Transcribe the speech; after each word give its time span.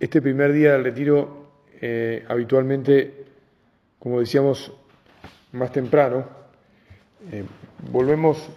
Este 0.00 0.22
primer 0.22 0.52
día 0.52 0.74
del 0.74 0.84
retiro, 0.84 1.48
eh, 1.80 2.24
habitualmente, 2.28 3.24
como 3.98 4.20
decíamos 4.20 4.72
más 5.50 5.72
temprano, 5.72 6.24
eh, 7.32 7.44
volvemos 7.90 8.48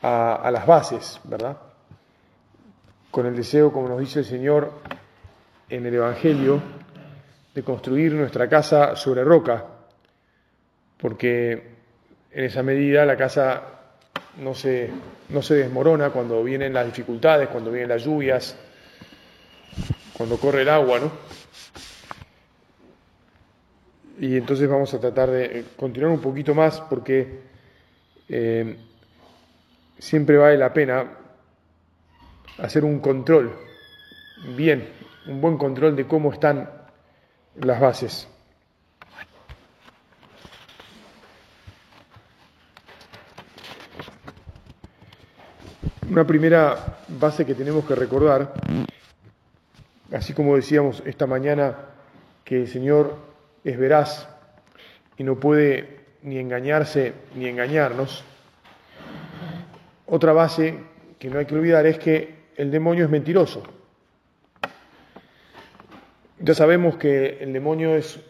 a, 0.00 0.36
a, 0.36 0.50
las 0.50 0.66
bases, 0.66 1.20
¿verdad? 1.24 1.58
Con 3.10 3.26
el 3.26 3.36
deseo, 3.36 3.70
como 3.70 3.86
nos 3.86 4.00
dice 4.00 4.20
el 4.20 4.24
Señor 4.24 4.72
en 5.68 5.84
el 5.84 5.94
Evangelio, 5.94 6.62
de 7.54 7.62
construir 7.62 8.14
nuestra 8.14 8.48
casa 8.48 8.96
sobre 8.96 9.24
roca, 9.24 9.62
porque 10.96 11.52
en 12.30 12.44
esa 12.44 12.62
medida 12.62 13.04
la 13.04 13.18
casa 13.18 13.62
no 14.38 14.54
se, 14.54 14.90
no 15.28 15.42
se 15.42 15.54
desmorona 15.54 16.08
cuando 16.10 16.42
vienen 16.42 16.72
las 16.72 16.86
dificultades, 16.86 17.48
cuando 17.48 17.70
vienen 17.70 17.90
las 17.90 18.04
lluvias, 18.04 18.56
cuando 20.16 20.38
corre 20.38 20.62
el 20.62 20.68
agua, 20.68 20.98
¿no? 20.98 21.10
Y 24.18 24.36
entonces 24.36 24.68
vamos 24.68 24.92
a 24.94 25.00
tratar 25.00 25.30
de 25.30 25.64
continuar 25.76 26.12
un 26.12 26.20
poquito 26.20 26.54
más 26.54 26.80
porque 26.80 27.40
eh, 28.28 28.78
siempre 29.98 30.38
vale 30.38 30.56
la 30.56 30.72
pena 30.72 31.12
hacer 32.58 32.84
un 32.84 33.00
control, 33.00 33.52
bien, 34.56 34.88
un 35.26 35.40
buen 35.40 35.58
control 35.58 35.94
de 35.94 36.06
cómo 36.06 36.32
están 36.32 36.70
las 37.56 37.78
bases. 37.78 38.28
Una 46.08 46.26
primera 46.26 47.00
base 47.08 47.44
que 47.44 47.54
tenemos 47.54 47.84
que 47.84 47.94
recordar 47.94 48.54
Así 50.12 50.32
como 50.34 50.54
decíamos 50.54 51.02
esta 51.04 51.26
mañana 51.26 51.76
que 52.44 52.62
el 52.62 52.68
Señor 52.68 53.16
es 53.64 53.76
veraz 53.76 54.28
y 55.18 55.24
no 55.24 55.40
puede 55.40 56.00
ni 56.22 56.38
engañarse 56.38 57.12
ni 57.34 57.48
engañarnos, 57.48 58.24
otra 60.06 60.32
base 60.32 60.78
que 61.18 61.28
no 61.28 61.38
hay 61.38 61.46
que 61.46 61.54
olvidar 61.54 61.86
es 61.86 61.98
que 61.98 62.34
el 62.56 62.70
demonio 62.70 63.04
es 63.04 63.10
mentiroso. 63.10 63.64
Ya 66.38 66.54
sabemos 66.54 66.96
que 66.96 67.38
el 67.40 67.52
demonio 67.52 67.96
es 67.96 68.20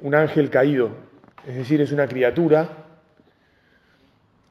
un 0.00 0.14
ángel 0.14 0.50
caído, 0.50 0.90
es 1.46 1.54
decir, 1.54 1.80
es 1.80 1.92
una 1.92 2.08
criatura, 2.08 2.68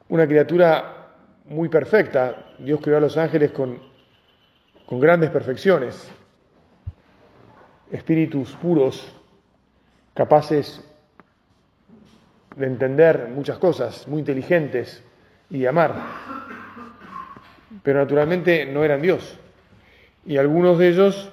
una 0.08 0.28
criatura 0.28 1.10
muy 1.46 1.68
perfecta. 1.68 2.54
Dios 2.60 2.80
creó 2.82 2.98
a 2.98 3.02
los 3.02 3.18
ángeles 3.18 3.52
con, 3.52 3.80
con 4.86 5.00
grandes 5.00 5.30
perfecciones, 5.32 6.10
espíritus 7.92 8.52
puros, 8.56 9.12
capaces 10.14 10.84
de 12.56 12.66
entender 12.66 13.30
muchas 13.34 13.58
cosas, 13.58 14.08
muy 14.08 14.20
inteligentes 14.20 15.04
y 15.50 15.60
de 15.60 15.68
amar. 15.68 15.96
Pero 17.84 18.00
naturalmente 18.00 18.66
no 18.66 18.84
eran 18.84 19.02
Dios. 19.02 19.38
Y 20.26 20.38
algunos 20.38 20.78
de 20.78 20.90
ellos, 20.90 21.32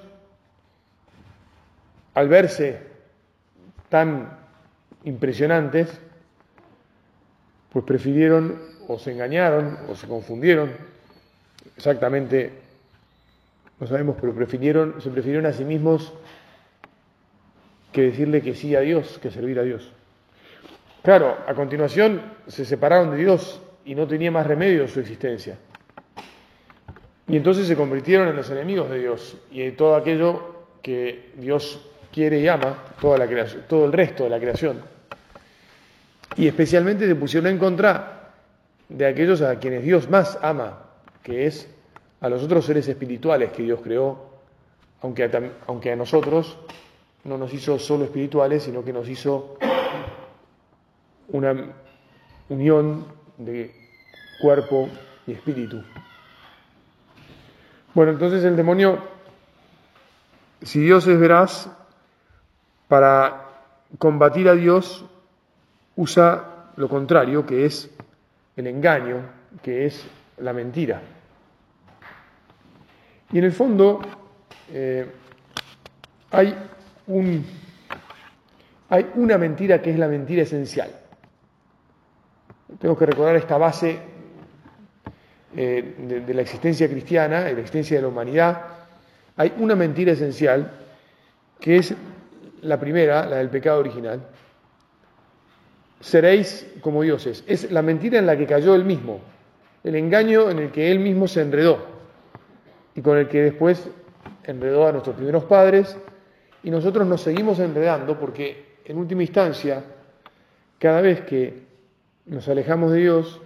al 2.13 2.29
verse 2.29 2.79
tan 3.89 4.37
impresionantes, 5.03 5.99
pues 7.71 7.85
prefirieron 7.85 8.59
o 8.87 8.97
se 8.97 9.11
engañaron 9.11 9.77
o 9.89 9.95
se 9.95 10.07
confundieron, 10.07 10.71
exactamente, 11.75 12.53
no 13.79 13.87
sabemos, 13.87 14.15
pero 14.19 14.33
prefirieron, 14.33 15.01
se 15.01 15.09
prefirieron 15.09 15.45
a 15.45 15.53
sí 15.53 15.65
mismos 15.65 16.13
que 17.97 18.03
decirle 18.03 18.43
que 18.43 18.53
sí 18.53 18.75
a 18.75 18.81
Dios, 18.81 19.17
que 19.19 19.31
servir 19.31 19.57
a 19.57 19.63
Dios. 19.63 19.91
Claro, 21.01 21.35
a 21.47 21.55
continuación 21.55 22.21
se 22.45 22.63
separaron 22.63 23.09
de 23.09 23.17
Dios 23.17 23.59
y 23.85 23.95
no 23.95 24.05
tenía 24.05 24.29
más 24.29 24.45
remedio 24.45 24.87
su 24.87 24.99
existencia. 24.99 25.57
Y 27.27 27.35
entonces 27.35 27.65
se 27.65 27.75
convirtieron 27.75 28.27
en 28.27 28.35
los 28.35 28.51
enemigos 28.51 28.91
de 28.91 28.99
Dios 28.99 29.35
y 29.49 29.61
de 29.61 29.71
todo 29.71 29.95
aquello 29.95 30.67
que 30.83 31.31
Dios 31.37 31.89
quiere 32.13 32.39
y 32.39 32.47
ama, 32.47 32.83
toda 33.01 33.17
la 33.17 33.25
creación, 33.25 33.63
todo 33.67 33.85
el 33.85 33.93
resto 33.93 34.25
de 34.25 34.29
la 34.29 34.39
creación. 34.39 34.79
Y 36.35 36.47
especialmente 36.47 37.07
se 37.07 37.15
pusieron 37.15 37.49
en 37.49 37.57
contra 37.57 38.33
de 38.89 39.07
aquellos 39.07 39.41
a 39.41 39.57
quienes 39.57 39.83
Dios 39.83 40.07
más 40.07 40.37
ama, 40.43 40.83
que 41.23 41.47
es 41.47 41.67
a 42.21 42.29
los 42.29 42.43
otros 42.43 42.63
seres 42.63 42.87
espirituales 42.87 43.51
que 43.53 43.63
Dios 43.63 43.79
creó, 43.83 44.37
aunque 45.01 45.23
a, 45.23 45.31
aunque 45.65 45.91
a 45.91 45.95
nosotros 45.95 46.59
no 47.27 47.37
nos 47.37 47.53
hizo 47.53 47.77
solo 47.77 48.05
espirituales, 48.05 48.63
sino 48.63 48.83
que 48.83 48.93
nos 48.93 49.07
hizo 49.09 49.57
una 51.27 51.73
unión 52.47 53.05
de 53.37 53.75
cuerpo 54.41 54.89
y 55.27 55.33
espíritu. 55.33 55.83
Bueno, 57.93 58.13
entonces 58.13 58.43
el 58.45 58.55
demonio, 58.55 58.99
si 60.61 60.79
Dios 60.79 61.05
es 61.05 61.19
veraz, 61.19 61.69
para 62.87 63.49
combatir 63.97 64.47
a 64.47 64.53
Dios 64.53 65.03
usa 65.97 66.71
lo 66.77 66.87
contrario, 66.87 67.45
que 67.45 67.65
es 67.65 67.89
el 68.55 68.67
engaño, 68.67 69.21
que 69.61 69.85
es 69.85 70.07
la 70.37 70.53
mentira. 70.53 71.01
Y 73.33 73.39
en 73.39 73.43
el 73.43 73.51
fondo 73.51 73.99
eh, 74.71 75.11
hay 76.31 76.55
hay 78.89 79.11
una 79.15 79.37
mentira 79.37 79.81
que 79.81 79.91
es 79.91 79.99
la 79.99 80.07
mentira 80.07 80.43
esencial. 80.43 80.91
Tengo 82.79 82.97
que 82.97 83.05
recordar 83.05 83.35
esta 83.35 83.57
base 83.57 83.99
eh, 85.55 85.95
de, 85.97 86.21
de 86.21 86.33
la 86.33 86.41
existencia 86.41 86.89
cristiana, 86.89 87.43
de 87.43 87.53
la 87.53 87.59
existencia 87.59 87.97
de 87.97 88.01
la 88.01 88.09
humanidad. 88.09 88.61
Hay 89.37 89.53
una 89.57 89.75
mentira 89.75 90.11
esencial 90.11 90.71
que 91.59 91.77
es 91.77 91.95
la 92.61 92.79
primera, 92.79 93.25
la 93.25 93.37
del 93.37 93.49
pecado 93.49 93.79
original. 93.79 94.21
Seréis 95.99 96.67
como 96.81 97.01
dioses. 97.01 97.43
Es 97.47 97.71
la 97.71 97.81
mentira 97.81 98.19
en 98.19 98.25
la 98.25 98.37
que 98.37 98.45
cayó 98.45 98.75
él 98.75 98.83
mismo, 98.83 99.21
el 99.83 99.95
engaño 99.95 100.49
en 100.49 100.59
el 100.59 100.71
que 100.71 100.91
él 100.91 100.99
mismo 100.99 101.27
se 101.27 101.41
enredó 101.41 101.85
y 102.95 103.01
con 103.01 103.17
el 103.17 103.27
que 103.27 103.41
después 103.41 103.89
enredó 104.43 104.87
a 104.87 104.91
nuestros 104.91 105.15
primeros 105.15 105.45
padres 105.45 105.97
y 106.67 106.69
nosotros 106.69 107.07
nos 107.07 107.21
seguimos 107.21 107.59
enredando 107.59 108.19
porque, 108.19 108.79
en 108.83 108.97
última 108.97 109.21
instancia, 109.21 109.85
cada 110.77 110.99
vez 110.99 111.21
que 111.21 111.63
nos 112.25 112.45
alejamos 112.49 112.91
de 112.91 112.99
Dios, 112.99 113.39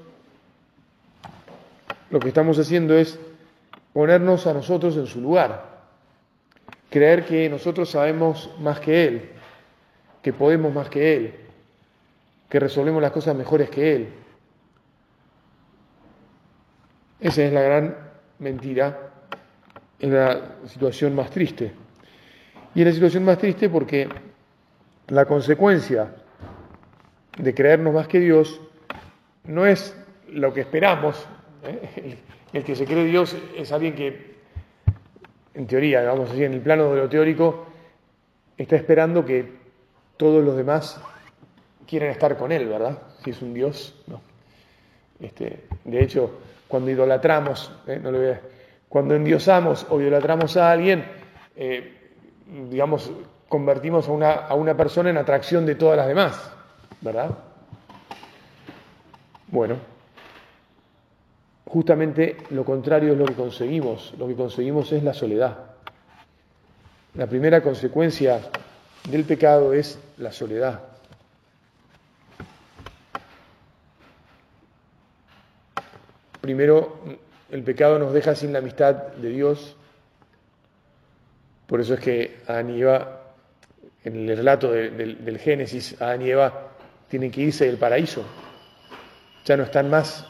lo 2.09 2.19
que 2.19 2.29
estamos 2.29 2.57
haciendo 2.57 2.97
es 2.97 3.19
ponernos 3.93 4.47
a 4.47 4.55
nosotros 4.55 4.97
en 4.97 5.05
su 5.05 5.21
lugar, 5.21 5.83
creer 6.89 7.23
que 7.23 7.47
nosotros 7.47 7.91
sabemos 7.91 8.49
más 8.59 8.79
que 8.79 9.05
Él, 9.05 9.29
que 10.23 10.33
podemos 10.33 10.73
más 10.73 10.89
que 10.89 11.15
Él, 11.15 11.35
que 12.49 12.59
resolvemos 12.59 13.03
las 13.03 13.11
cosas 13.11 13.35
mejores 13.35 13.69
que 13.69 13.97
Él. 13.97 14.09
Esa 17.19 17.43
es 17.43 17.53
la 17.53 17.61
gran 17.61 17.95
mentira, 18.39 19.11
es 19.99 20.09
la 20.09 20.55
situación 20.65 21.13
más 21.13 21.29
triste. 21.29 21.90
Y 22.73 22.81
es 22.81 22.87
la 22.87 22.93
situación 22.93 23.25
más 23.25 23.37
triste 23.37 23.69
porque 23.69 24.07
la 25.07 25.25
consecuencia 25.25 26.15
de 27.37 27.53
creernos 27.53 27.93
más 27.93 28.07
que 28.07 28.19
Dios 28.19 28.61
no 29.43 29.65
es 29.65 29.95
lo 30.29 30.53
que 30.53 30.61
esperamos. 30.61 31.25
¿eh? 31.63 32.17
El, 32.53 32.63
que 32.63 32.75
se 32.75 32.85
cree 32.85 33.05
Dios 33.05 33.35
es 33.57 33.71
alguien 33.71 33.93
que, 33.95 34.35
en 35.53 35.67
teoría, 35.67 36.03
vamos 36.03 36.29
a 36.29 36.31
decir, 36.33 36.45
en 36.45 36.53
el 36.53 36.61
plano 36.61 36.93
de 36.93 37.01
lo 37.01 37.09
teórico, 37.09 37.65
está 38.57 38.75
esperando 38.75 39.25
que 39.25 39.51
todos 40.17 40.43
los 40.43 40.55
demás 40.55 41.01
quieran 41.87 42.09
estar 42.09 42.37
con 42.37 42.51
Él, 42.51 42.67
¿verdad? 42.67 42.99
Si 43.23 43.31
es 43.31 43.41
un 43.41 43.53
Dios, 43.53 44.01
no. 44.07 44.21
Este, 45.19 45.65
de 45.83 46.03
hecho, 46.03 46.39
cuando 46.67 46.89
idolatramos, 46.89 47.71
¿eh? 47.87 48.39
cuando 48.87 49.15
endiosamos 49.15 49.85
o 49.89 49.99
idolatramos 49.99 50.55
a 50.57 50.71
alguien, 50.71 51.05
eh, 51.55 52.00
digamos, 52.51 53.11
convertimos 53.47 54.07
a 54.07 54.11
una, 54.11 54.31
a 54.31 54.55
una 54.55 54.75
persona 54.75 55.09
en 55.09 55.17
atracción 55.17 55.65
de 55.65 55.75
todas 55.75 55.97
las 55.97 56.07
demás, 56.07 56.51
¿verdad? 56.99 57.31
Bueno, 59.47 59.75
justamente 61.65 62.37
lo 62.49 62.65
contrario 62.65 63.13
es 63.13 63.17
lo 63.17 63.25
que 63.25 63.33
conseguimos. 63.33 64.13
Lo 64.17 64.27
que 64.27 64.35
conseguimos 64.35 64.91
es 64.91 65.03
la 65.03 65.13
soledad. 65.13 65.57
La 67.15 67.27
primera 67.27 67.61
consecuencia 67.61 68.39
del 69.09 69.25
pecado 69.25 69.73
es 69.73 69.99
la 70.17 70.31
soledad. 70.31 70.81
Primero, 76.39 76.99
el 77.51 77.63
pecado 77.63 77.99
nos 77.99 78.13
deja 78.13 78.35
sin 78.35 78.53
la 78.53 78.59
amistad 78.59 78.95
de 78.95 79.29
Dios. 79.29 79.75
Por 81.71 81.79
eso 81.79 81.93
es 81.93 82.01
que 82.01 82.41
Adán 82.47 82.69
y 82.69 82.81
Eva, 82.81 83.21
en 84.03 84.27
el 84.27 84.35
relato 84.35 84.73
del 84.73 85.39
Génesis, 85.39 86.01
Adán 86.01 86.21
y 86.21 86.29
Eva 86.29 86.73
tienen 87.07 87.31
que 87.31 87.39
irse 87.39 87.65
del 87.65 87.77
paraíso. 87.77 88.25
Ya 89.45 89.55
no 89.55 89.63
están 89.63 89.89
más 89.89 90.27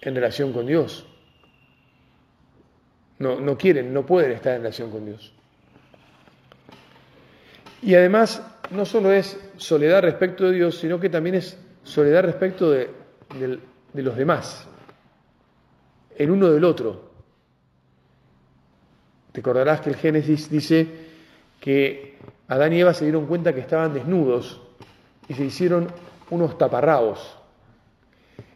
en 0.00 0.14
relación 0.14 0.54
con 0.54 0.64
Dios. 0.64 1.06
No, 3.18 3.38
no 3.38 3.58
quieren, 3.58 3.92
no 3.92 4.06
pueden 4.06 4.32
estar 4.32 4.54
en 4.54 4.62
relación 4.62 4.90
con 4.90 5.04
Dios. 5.04 5.30
Y 7.82 7.94
además, 7.94 8.42
no 8.70 8.86
solo 8.86 9.12
es 9.12 9.38
soledad 9.58 10.00
respecto 10.00 10.46
de 10.46 10.52
Dios, 10.52 10.78
sino 10.78 10.98
que 10.98 11.10
también 11.10 11.34
es 11.34 11.58
soledad 11.82 12.22
respecto 12.22 12.70
de, 12.70 12.88
de 13.92 14.02
los 14.02 14.16
demás, 14.16 14.66
el 16.16 16.30
uno 16.30 16.50
del 16.50 16.64
otro. 16.64 17.09
Te 19.32 19.40
acordarás 19.40 19.80
que 19.80 19.90
el 19.90 19.96
Génesis 19.96 20.50
dice 20.50 20.86
que 21.60 22.18
Adán 22.48 22.72
y 22.72 22.80
Eva 22.80 22.94
se 22.94 23.04
dieron 23.04 23.26
cuenta 23.26 23.54
que 23.54 23.60
estaban 23.60 23.94
desnudos 23.94 24.60
y 25.28 25.34
se 25.34 25.44
hicieron 25.44 25.88
unos 26.30 26.58
taparrabos. 26.58 27.36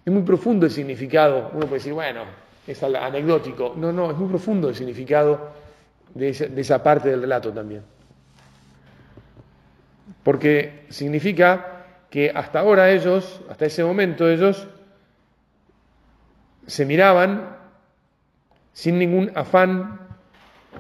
Es 0.05 0.13
muy 0.13 0.23
profundo 0.23 0.67
el 0.67 0.73
significado. 0.73 1.51
Uno 1.55 1.67
puede 1.67 1.75
decir, 1.75 1.93
bueno, 1.93 2.25
es 2.67 2.83
anecdótico. 2.83 3.75
No, 3.77 3.93
no, 3.93 4.11
es 4.11 4.17
muy 4.17 4.29
profundo 4.29 4.69
el 4.69 4.75
significado 4.75 5.53
de 6.15 6.29
esa, 6.31 6.83
parte 6.83 7.11
del 7.11 7.21
relato 7.21 7.53
también. 7.53 7.83
Porque 10.23 10.87
significa 10.91 11.85
que 12.11 12.31
hasta 12.35 12.61
ahora 12.61 12.91
ellos, 12.91 13.41
hasta 13.49 13.67
ese 13.67 13.85
momento 13.85 14.29
ellos, 14.29 14.67
se 16.67 16.87
miraban 16.87 17.57
sin 18.73 18.99
ningún 18.99 19.31
afán 19.35 20.01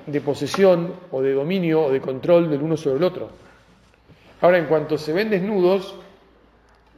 de 0.06 0.20
posesión 0.20 0.94
o 1.10 1.22
de 1.22 1.32
dominio 1.32 1.84
o 1.84 1.90
de 1.92 2.00
control 2.00 2.50
del 2.50 2.62
uno 2.62 2.76
sobre 2.76 2.98
el 2.98 3.04
otro. 3.04 3.30
Ahora, 4.40 4.58
en 4.58 4.66
cuanto 4.66 4.98
se 4.98 5.12
ven 5.12 5.30
desnudos, 5.30 5.94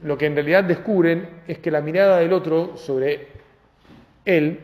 lo 0.03 0.19
que 0.19 0.27
en 0.27 0.35
realidad 0.35 0.65
descubren 0.65 1.43
es 1.47 1.59
que 1.59 1.71
la 1.71 1.81
mirada 1.81 2.19
del 2.19 2.33
otro 2.33 2.77
sobre 2.77 3.29
él 4.25 4.61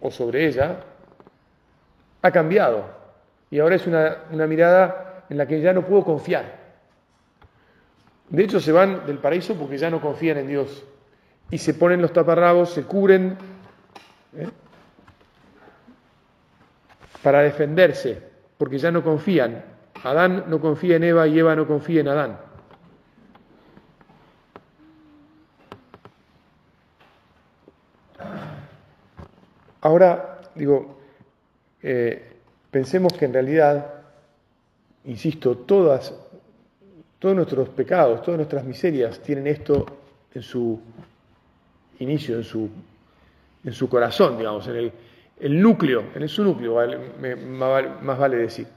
o 0.00 0.10
sobre 0.10 0.46
ella 0.46 0.80
ha 2.20 2.30
cambiado 2.30 2.84
y 3.50 3.58
ahora 3.58 3.76
es 3.76 3.86
una, 3.86 4.18
una 4.30 4.46
mirada 4.46 5.24
en 5.28 5.38
la 5.38 5.46
que 5.46 5.60
ya 5.60 5.72
no 5.72 5.84
puedo 5.84 6.04
confiar. 6.04 6.60
De 8.28 8.44
hecho, 8.44 8.60
se 8.60 8.72
van 8.72 9.06
del 9.06 9.18
paraíso 9.18 9.54
porque 9.54 9.78
ya 9.78 9.90
no 9.90 10.00
confían 10.00 10.38
en 10.38 10.48
Dios 10.48 10.84
y 11.50 11.58
se 11.58 11.74
ponen 11.74 12.00
los 12.00 12.12
taparrabos, 12.12 12.70
se 12.70 12.84
cubren 12.84 13.36
¿eh? 14.36 14.48
Para 17.22 17.42
defenderse 17.42 18.32
porque 18.58 18.78
ya 18.78 18.90
no 18.90 19.02
confían. 19.02 19.64
Adán 20.04 20.44
no 20.48 20.60
confía 20.60 20.96
en 20.96 21.04
Eva 21.04 21.26
y 21.26 21.38
Eva 21.38 21.54
no 21.56 21.66
confía 21.66 22.00
en 22.00 22.08
Adán. 22.08 22.38
Ahora, 29.80 30.40
digo, 30.54 31.00
eh, 31.82 32.36
pensemos 32.70 33.12
que 33.14 33.24
en 33.24 33.32
realidad, 33.32 33.94
insisto, 35.04 35.58
todas, 35.58 36.14
todos 37.18 37.34
nuestros 37.34 37.68
pecados, 37.70 38.22
todas 38.22 38.38
nuestras 38.38 38.64
miserias 38.64 39.18
tienen 39.20 39.48
esto 39.48 39.84
en 40.32 40.42
su 40.42 40.80
inicio, 41.98 42.36
en 42.36 42.44
su, 42.44 42.70
en 43.64 43.72
su 43.72 43.88
corazón, 43.88 44.38
digamos, 44.38 44.68
en 44.68 44.76
el, 44.76 44.92
núcleo, 45.60 46.04
en 46.14 46.28
su 46.28 46.44
núcleo, 46.44 46.76
más 48.02 48.18
vale 48.18 48.36
decir. 48.36 48.68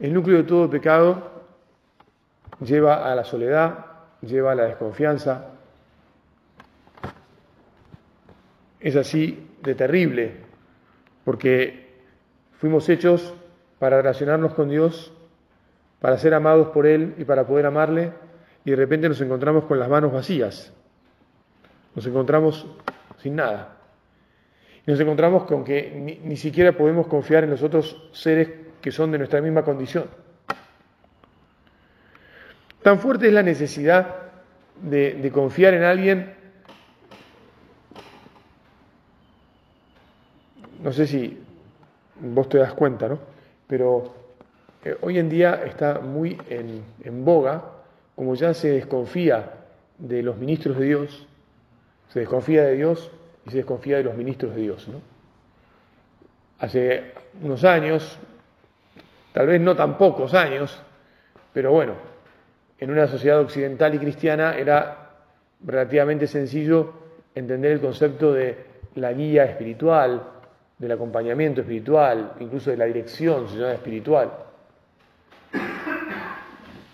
El 0.00 0.12
núcleo 0.12 0.38
de 0.38 0.44
todo 0.44 0.68
pecado 0.68 1.30
lleva 2.60 3.10
a 3.10 3.14
la 3.14 3.24
soledad, 3.24 3.86
lleva 4.20 4.52
a 4.52 4.54
la 4.56 4.64
desconfianza. 4.64 5.50
Es 8.80 8.96
así 8.96 9.48
de 9.62 9.76
terrible, 9.76 10.38
porque 11.24 12.00
fuimos 12.58 12.88
hechos 12.88 13.34
para 13.78 13.98
relacionarnos 13.98 14.54
con 14.54 14.68
Dios, 14.68 15.12
para 16.00 16.18
ser 16.18 16.34
amados 16.34 16.68
por 16.68 16.86
Él 16.86 17.14
y 17.16 17.24
para 17.24 17.46
poder 17.46 17.66
amarle, 17.66 18.12
y 18.64 18.70
de 18.70 18.76
repente 18.76 19.08
nos 19.08 19.20
encontramos 19.20 19.64
con 19.64 19.78
las 19.78 19.88
manos 19.88 20.12
vacías, 20.12 20.72
nos 21.94 22.04
encontramos 22.06 22.66
sin 23.18 23.36
nada. 23.36 23.81
Y 24.86 24.90
nos 24.90 25.00
encontramos 25.00 25.44
con 25.44 25.64
que 25.64 26.18
ni, 26.24 26.36
siquiera 26.36 26.72
podemos 26.72 27.06
confiar 27.06 27.44
en 27.44 27.50
los 27.50 27.62
otros 27.62 28.10
seres 28.12 28.48
que 28.80 28.90
son 28.90 29.12
de 29.12 29.18
nuestra 29.18 29.40
misma 29.40 29.62
condición. 29.62 30.06
Tan 32.82 32.98
fuerte 32.98 33.28
es 33.28 33.32
la 33.32 33.42
necesidad 33.42 34.16
de 34.82 35.30
confiar 35.32 35.74
en 35.74 35.84
alguien 35.84 36.42
no 40.82 40.92
sé 40.92 41.06
si 41.06 41.38
vos 42.20 42.48
te 42.48 42.58
das 42.58 42.72
cuenta, 42.74 43.08
¿no? 43.08 43.18
Pero 43.66 44.14
eh, 44.84 44.96
hoy 45.00 45.18
en 45.18 45.28
día 45.28 45.62
está 45.64 46.00
muy 46.00 46.38
en, 46.48 47.24
boga, 47.24 47.62
como 48.16 48.34
ya 48.34 48.52
se 48.52 48.70
desconfía 48.70 49.52
de 49.98 50.22
los 50.22 50.36
ministros 50.36 50.78
de 50.78 50.86
Dios, 50.86 51.26
se 52.08 52.20
desconfía 52.20 52.64
de 52.64 52.76
Dios 52.76 53.10
y 53.46 53.50
se 53.50 53.58
desconfía 53.58 53.98
de 53.98 54.04
los 54.04 54.14
ministros 54.14 54.54
de 54.54 54.62
Dios, 54.62 54.88
¿no? 54.88 55.00
Hace 56.60 57.12
unos 57.42 57.64
años, 57.64 58.18
tal 59.32 59.46
vez 59.46 59.60
no 59.60 59.74
tan 59.74 59.98
pocos 59.98 60.32
años, 60.34 60.80
pero 61.52 61.72
bueno, 61.72 61.94
en 62.78 62.90
una 62.90 63.06
sociedad 63.06 63.40
occidental 63.40 63.94
y 63.94 63.98
cristiana 63.98 64.56
era 64.56 65.10
relativamente 65.64 66.26
sencillo 66.26 66.92
entender 67.34 67.72
el 67.72 67.80
concepto 67.80 68.32
de 68.32 68.58
la 68.94 69.12
guía 69.12 69.44
espiritual, 69.44 70.22
del 70.78 70.92
acompañamiento 70.92 71.60
espiritual, 71.60 72.34
incluso 72.40 72.70
de 72.70 72.76
la 72.76 72.84
dirección 72.86 73.46
llama 73.46 73.72
espiritual. 73.72 74.30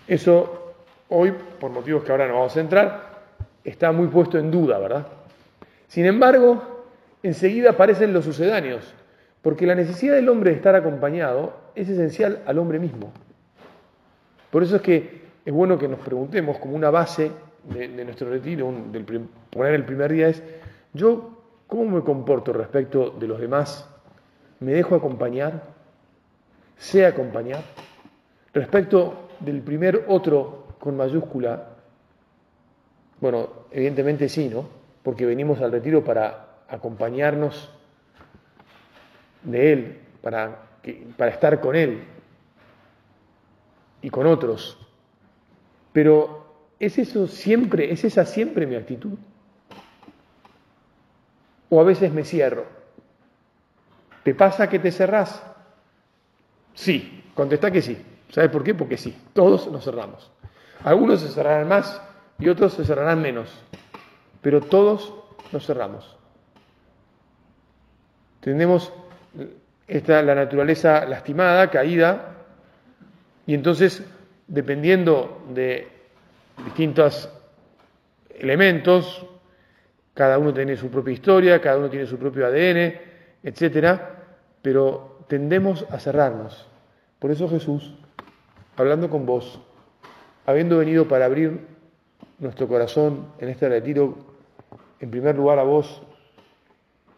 Eso 0.06 0.74
hoy, 1.08 1.32
por 1.60 1.70
motivos 1.70 2.04
que 2.04 2.12
ahora 2.12 2.26
no 2.26 2.34
vamos 2.34 2.56
a 2.56 2.60
entrar, 2.60 3.08
está 3.64 3.92
muy 3.92 4.08
puesto 4.08 4.38
en 4.38 4.50
duda, 4.50 4.78
¿verdad? 4.78 5.06
Sin 5.88 6.06
embargo, 6.06 6.84
enseguida 7.22 7.70
aparecen 7.70 8.12
los 8.12 8.24
sucedáneos, 8.24 8.94
porque 9.42 9.66
la 9.66 9.74
necesidad 9.74 10.14
del 10.14 10.28
hombre 10.28 10.50
de 10.50 10.56
estar 10.56 10.76
acompañado 10.76 11.54
es 11.74 11.88
esencial 11.88 12.42
al 12.46 12.58
hombre 12.58 12.78
mismo. 12.78 13.12
Por 14.50 14.62
eso 14.62 14.76
es 14.76 14.82
que 14.82 15.22
es 15.44 15.52
bueno 15.52 15.78
que 15.78 15.88
nos 15.88 16.00
preguntemos, 16.00 16.58
como 16.58 16.76
una 16.76 16.90
base 16.90 17.32
de, 17.64 17.88
nuestro 18.04 18.30
retiro, 18.30 18.72
del, 18.92 19.04
poner 19.50 19.74
el 19.74 19.84
primer 19.84 20.12
día, 20.12 20.28
es, 20.28 20.42
yo 20.94 21.38
¿Cómo 21.68 21.84
me 21.84 22.02
comporto 22.02 22.54
respecto 22.54 23.10
de 23.10 23.28
los 23.28 23.38
demás? 23.38 23.86
¿Me 24.60 24.72
dejo 24.72 24.94
acompañar? 24.94 25.62
¿Sé 26.78 27.04
acompañar? 27.04 27.62
Respecto 28.54 29.28
del 29.38 29.60
primer 29.60 30.06
otro 30.08 30.68
con 30.80 30.96
mayúscula, 30.96 31.68
bueno, 33.20 33.50
evidentemente 33.70 34.30
sí, 34.30 34.48
¿no? 34.48 34.66
Porque 35.02 35.26
venimos 35.26 35.60
al 35.60 35.72
retiro 35.72 36.04
para 36.04 36.48
acompañarnos 36.68 37.70
de 39.42 39.72
Él, 39.72 39.98
para, 40.22 40.62
para 41.16 41.30
estar 41.30 41.60
con 41.60 41.76
Él 41.76 42.04
y 44.02 44.10
con 44.10 44.26
otros. 44.26 44.78
Pero 45.92 46.46
¿es 46.78 46.98
eso 46.98 47.26
siempre, 47.26 47.92
es 47.92 48.04
esa 48.04 48.24
siempre 48.24 48.66
mi 48.66 48.76
actitud? 48.76 49.18
o 51.70 51.80
a 51.80 51.84
veces 51.84 52.12
me 52.12 52.24
cierro. 52.24 52.66
¿Te 54.22 54.34
pasa 54.34 54.68
que 54.68 54.78
te 54.78 54.90
cerrás? 54.90 55.42
Sí, 56.74 57.24
contesta 57.34 57.70
que 57.70 57.82
sí. 57.82 57.98
¿Sabes 58.30 58.50
por 58.50 58.62
qué? 58.62 58.74
Porque 58.74 58.96
sí, 58.96 59.16
todos 59.32 59.70
nos 59.70 59.84
cerramos. 59.84 60.30
Algunos 60.84 61.20
se 61.20 61.28
cerrarán 61.28 61.68
más 61.68 62.00
y 62.38 62.48
otros 62.48 62.74
se 62.74 62.84
cerrarán 62.84 63.20
menos, 63.20 63.50
pero 64.40 64.60
todos 64.60 65.12
nos 65.52 65.66
cerramos. 65.66 66.16
Tenemos 68.40 68.92
esta, 69.86 70.22
la 70.22 70.34
naturaleza 70.34 71.04
lastimada, 71.06 71.70
caída, 71.70 72.34
Y 73.46 73.54
entonces, 73.54 74.04
dependiendo 74.46 75.42
de 75.54 75.88
distintos 76.64 77.30
elementos, 78.38 79.24
cada 80.12 80.38
uno 80.38 80.52
tiene 80.52 80.76
su 80.76 80.90
propia 80.90 81.14
historia, 81.14 81.60
cada 81.60 81.78
uno 81.78 81.88
tiene 81.88 82.06
su 82.06 82.18
propio 82.18 82.46
ADN, 82.46 82.94
etcétera, 83.42 84.24
pero 84.60 85.24
tendemos 85.28 85.86
a 85.90 85.98
cerrarnos. 85.98 86.66
Por 87.18 87.30
eso 87.30 87.48
Jesús, 87.48 87.94
hablando 88.76 89.08
con 89.08 89.24
vos, 89.24 89.60
habiendo 90.44 90.78
venido 90.78 91.08
para 91.08 91.24
abrir 91.24 91.66
nuestro 92.38 92.68
corazón 92.68 93.26
en 93.38 93.48
este 93.48 93.68
retiro, 93.68 94.16
en 95.00 95.10
primer 95.10 95.36
lugar 95.36 95.58
a 95.58 95.64
vos, 95.64 96.02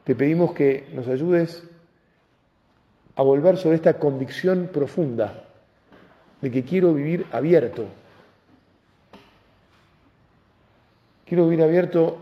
te 0.05 0.15
pedimos 0.15 0.53
que 0.53 0.89
nos 0.93 1.09
ayudes 1.09 1.63
a 3.17 3.23
volver 3.23 3.57
sobre 3.57 3.77
esta 3.77 3.99
convicción 3.99 4.71
profunda 4.73 5.45
de 6.41 6.51
que 6.51 6.65
quiero 6.65 6.95
vivir 6.95 7.27
abierto. 7.33 7.85
Quiero 11.27 11.45
vivir 11.45 11.63
abierto 11.63 12.17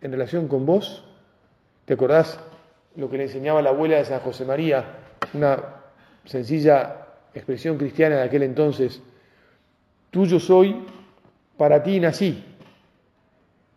en 0.00 0.10
relación 0.10 0.48
con 0.48 0.64
vos. 0.64 1.04
¿Te 1.84 1.94
acordás 1.94 2.40
lo 2.96 3.10
que 3.10 3.18
le 3.18 3.24
enseñaba 3.24 3.62
la 3.62 3.70
abuela 3.70 3.98
de 3.98 4.04
San 4.04 4.20
José 4.20 4.44
María? 4.44 4.84
Una 5.34 5.62
sencilla 6.24 7.06
expresión 7.34 7.76
cristiana 7.76 8.16
de 8.16 8.22
aquel 8.22 8.42
entonces. 8.42 9.02
Tuyo 10.10 10.40
soy, 10.40 10.84
para 11.58 11.82
ti 11.82 12.00
nací. 12.00 12.42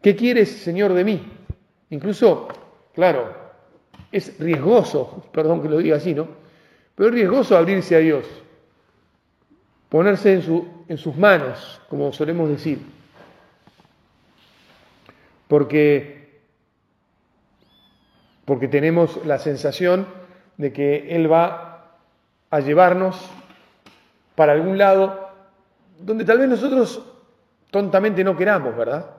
¿Qué 0.01 0.15
quieres, 0.15 0.49
Señor, 0.49 0.93
de 0.93 1.03
mí? 1.03 1.21
Incluso, 1.89 2.47
claro, 2.93 3.35
es 4.11 4.39
riesgoso, 4.39 5.25
perdón 5.33 5.61
que 5.61 5.67
lo 5.67 5.79
diga 5.79 5.97
así, 5.97 6.13
¿no? 6.13 6.27
Pero 6.95 7.09
es 7.09 7.15
riesgoso 7.15 7.57
abrirse 7.57 7.95
a 7.95 7.99
Dios, 7.99 8.25
ponerse 9.89 10.33
en, 10.33 10.41
su, 10.43 10.85
en 10.87 10.97
sus 10.97 11.17
manos, 11.17 11.81
como 11.89 12.13
solemos 12.13 12.49
decir. 12.49 12.79
Porque, 15.47 16.39
porque 18.45 18.67
tenemos 18.67 19.25
la 19.25 19.39
sensación 19.39 20.05
de 20.57 20.71
que 20.71 21.15
Él 21.15 21.31
va 21.31 21.97
a 22.49 22.59
llevarnos 22.59 23.19
para 24.35 24.53
algún 24.53 24.77
lado 24.77 25.29
donde 25.99 26.25
tal 26.25 26.39
vez 26.39 26.49
nosotros 26.49 27.10
tontamente 27.71 28.23
no 28.23 28.37
queramos, 28.37 28.75
¿verdad? 28.75 29.09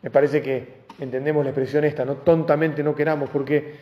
Me 0.00 0.10
parece 0.10 0.40
que 0.40 0.82
entendemos 0.98 1.44
la 1.44 1.50
expresión 1.50 1.84
esta, 1.84 2.04
¿no? 2.04 2.14
Tontamente 2.16 2.82
no 2.82 2.94
queramos, 2.94 3.28
porque 3.30 3.76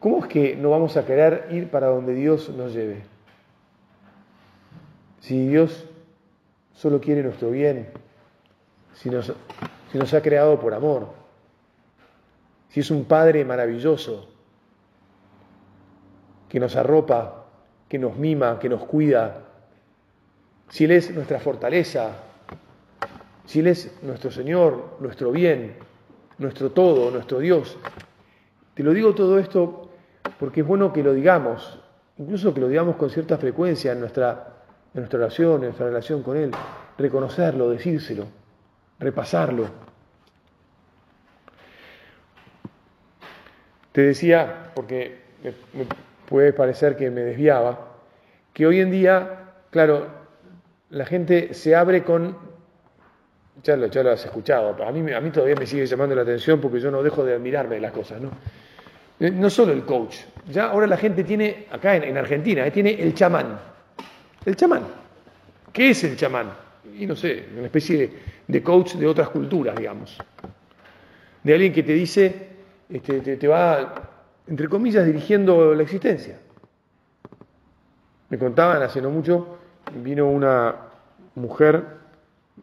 ¿cómo 0.00 0.18
es 0.18 0.26
que 0.26 0.56
no 0.56 0.70
vamos 0.70 0.96
a 0.96 1.06
querer 1.06 1.46
ir 1.50 1.70
para 1.70 1.86
donde 1.86 2.14
Dios 2.14 2.50
nos 2.50 2.74
lleve? 2.74 3.02
Si 5.20 5.48
Dios 5.48 5.86
solo 6.74 7.00
quiere 7.00 7.22
nuestro 7.22 7.50
bien, 7.50 7.88
si 8.94 9.10
nos, 9.10 9.32
si 9.92 9.98
nos 9.98 10.12
ha 10.14 10.22
creado 10.22 10.60
por 10.60 10.74
amor, 10.74 11.08
si 12.68 12.80
es 12.80 12.90
un 12.90 13.04
Padre 13.04 13.44
maravilloso, 13.44 14.28
que 16.48 16.60
nos 16.60 16.76
arropa, 16.76 17.46
que 17.88 17.98
nos 17.98 18.16
mima, 18.16 18.58
que 18.58 18.68
nos 18.68 18.84
cuida, 18.84 19.47
si 20.68 20.84
Él 20.84 20.92
es 20.92 21.10
nuestra 21.10 21.40
fortaleza, 21.40 22.12
si 23.46 23.60
Él 23.60 23.68
es 23.68 23.92
nuestro 24.02 24.30
Señor, 24.30 24.96
nuestro 25.00 25.30
bien, 25.32 25.76
nuestro 26.38 26.70
todo, 26.70 27.10
nuestro 27.10 27.38
Dios. 27.38 27.76
Te 28.74 28.82
lo 28.82 28.92
digo 28.92 29.14
todo 29.14 29.38
esto 29.38 29.90
porque 30.38 30.60
es 30.60 30.66
bueno 30.66 30.92
que 30.92 31.02
lo 31.02 31.14
digamos, 31.14 31.80
incluso 32.18 32.54
que 32.54 32.60
lo 32.60 32.68
digamos 32.68 32.96
con 32.96 33.10
cierta 33.10 33.38
frecuencia 33.38 33.92
en 33.92 34.00
nuestra, 34.00 34.56
en 34.94 35.00
nuestra 35.00 35.18
oración, 35.18 35.54
en 35.56 35.62
nuestra 35.62 35.86
relación 35.86 36.22
con 36.22 36.36
Él, 36.36 36.50
reconocerlo, 36.96 37.70
decírselo, 37.70 38.26
repasarlo. 38.98 39.66
Te 43.92 44.02
decía, 44.02 44.70
porque 44.74 45.22
me 45.72 45.86
puede 46.28 46.52
parecer 46.52 46.96
que 46.96 47.10
me 47.10 47.22
desviaba, 47.22 47.88
que 48.52 48.66
hoy 48.66 48.80
en 48.80 48.90
día, 48.90 49.54
claro, 49.70 50.17
la 50.90 51.04
gente 51.04 51.54
se 51.54 51.74
abre 51.74 52.02
con 52.02 52.36
ya 53.62 53.76
lo, 53.76 53.86
has 54.10 54.24
escuchado, 54.24 54.76
a 54.84 54.92
mí, 54.92 55.12
a 55.12 55.20
mí 55.20 55.30
todavía 55.30 55.56
me 55.56 55.66
sigue 55.66 55.84
llamando 55.86 56.14
la 56.14 56.22
atención 56.22 56.60
porque 56.60 56.80
yo 56.80 56.90
no 56.90 57.02
dejo 57.02 57.24
de 57.24 57.34
admirarme 57.34 57.74
de 57.74 57.80
las 57.80 57.92
cosas, 57.92 58.20
¿no? 58.20 58.30
Eh, 59.18 59.30
no 59.32 59.50
solo 59.50 59.72
el 59.72 59.82
coach, 59.82 60.16
ya 60.50 60.66
ahora 60.66 60.86
la 60.86 60.96
gente 60.96 61.24
tiene, 61.24 61.66
acá 61.70 61.96
en, 61.96 62.16
Argentina, 62.16 62.64
eh, 62.64 62.70
tiene 62.70 62.92
el 63.02 63.14
chamán. 63.14 63.58
El 64.44 64.54
chamán. 64.54 64.86
¿Qué 65.72 65.90
es 65.90 66.04
el 66.04 66.16
chamán? 66.16 66.52
Y 66.96 67.04
no 67.04 67.16
sé, 67.16 67.46
una 67.56 67.66
especie 67.66 68.10
de, 68.46 68.62
coach 68.62 68.94
de 68.94 69.06
otras 69.06 69.28
culturas, 69.30 69.74
digamos. 69.76 70.16
De 71.42 71.52
alguien 71.52 71.72
que 71.72 71.82
te 71.82 71.92
dice, 71.92 72.48
este, 72.88 73.20
te, 73.20 73.36
te 73.36 73.48
va, 73.48 74.10
entre 74.46 74.68
comillas, 74.68 75.04
dirigiendo 75.04 75.74
la 75.74 75.82
existencia. 75.82 76.38
Me 78.30 78.38
contaban 78.38 78.82
hace 78.82 79.02
no 79.02 79.10
mucho, 79.10 79.58
vino 79.94 80.28
una 80.28 80.74
mujer 81.34 81.98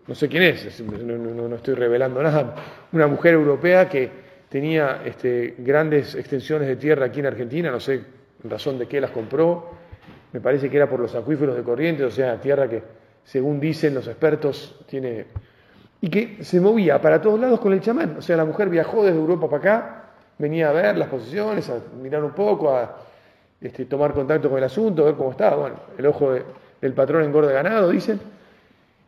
no 0.08 0.15
sé 0.15 0.27
quién 0.27 0.44
es, 0.44 0.82
no, 0.82 1.55
estoy 1.55 1.74
revelando 1.74 2.22
nada, 2.22 2.55
una 2.91 3.08
mujer 3.08 3.34
europea 3.34 3.89
que 3.89 4.10
tenía 4.50 5.01
este, 5.03 5.55
grandes 5.58 6.15
extensiones 6.15 6.67
de 6.67 6.75
tierra 6.75 7.08
aquí 7.08 7.22
en 7.22 7.25
Argentina, 7.25 7.72
no 7.72 7.79
sé 7.79 8.01
razón 8.44 8.77
de 8.77 8.88
qué 8.88 9.01
las 9.01 9.10
compró, 9.10 9.72
me 10.32 10.39
parece 10.39 10.70
que 10.70 10.77
era 10.77 10.88
por 10.88 11.00
los 11.00 11.15
acuíferos 11.15 11.55
de 11.55 11.63
Corrientes, 11.63 12.05
o 12.05 12.12
sea, 12.12 12.39
tierra 12.39 12.70
que, 12.70 12.84
según 13.24 13.60
dicen 13.60 13.96
los 13.96 14.08
expertos, 14.08 14.79
tiene... 14.86 15.25
Y 16.01 16.10
que 16.10 16.44
se 16.44 16.60
movía 16.60 17.01
para 17.01 17.20
todos 17.20 17.39
lados 17.39 17.60
con 17.60 17.74
el 17.74 17.82
chamán, 17.82 18.17
o 18.20 18.22
sea, 18.22 18.38
la 18.38 18.46
mujer 18.46 18.70
viajó 18.70 19.03
desde 19.03 19.17
Europa 19.17 19.50
para 19.50 19.58
acá, 19.58 20.03
venía 20.38 20.70
a 20.70 20.74
ver 20.74 20.98
las 20.98 21.08
posiciones, 21.08 21.67
a 21.70 21.79
mirar 22.00 22.24
un 22.24 22.34
poco, 22.34 22.75
a 22.75 22.98
este, 23.60 23.86
tomar 23.86 24.13
contacto 24.13 24.50
con 24.50 24.60
el 24.60 24.65
asunto, 24.65 25.01
a 25.01 25.05
ver 25.05 25.15
cómo 25.15 25.32
estaba, 25.32 25.55
bueno, 25.55 25.77
el 25.98 26.05
ojo 26.05 26.36
del 26.82 26.94
patrón 26.94 27.24
engorda 27.24 27.51
ganado, 27.51 27.89
dicen, 27.89 28.20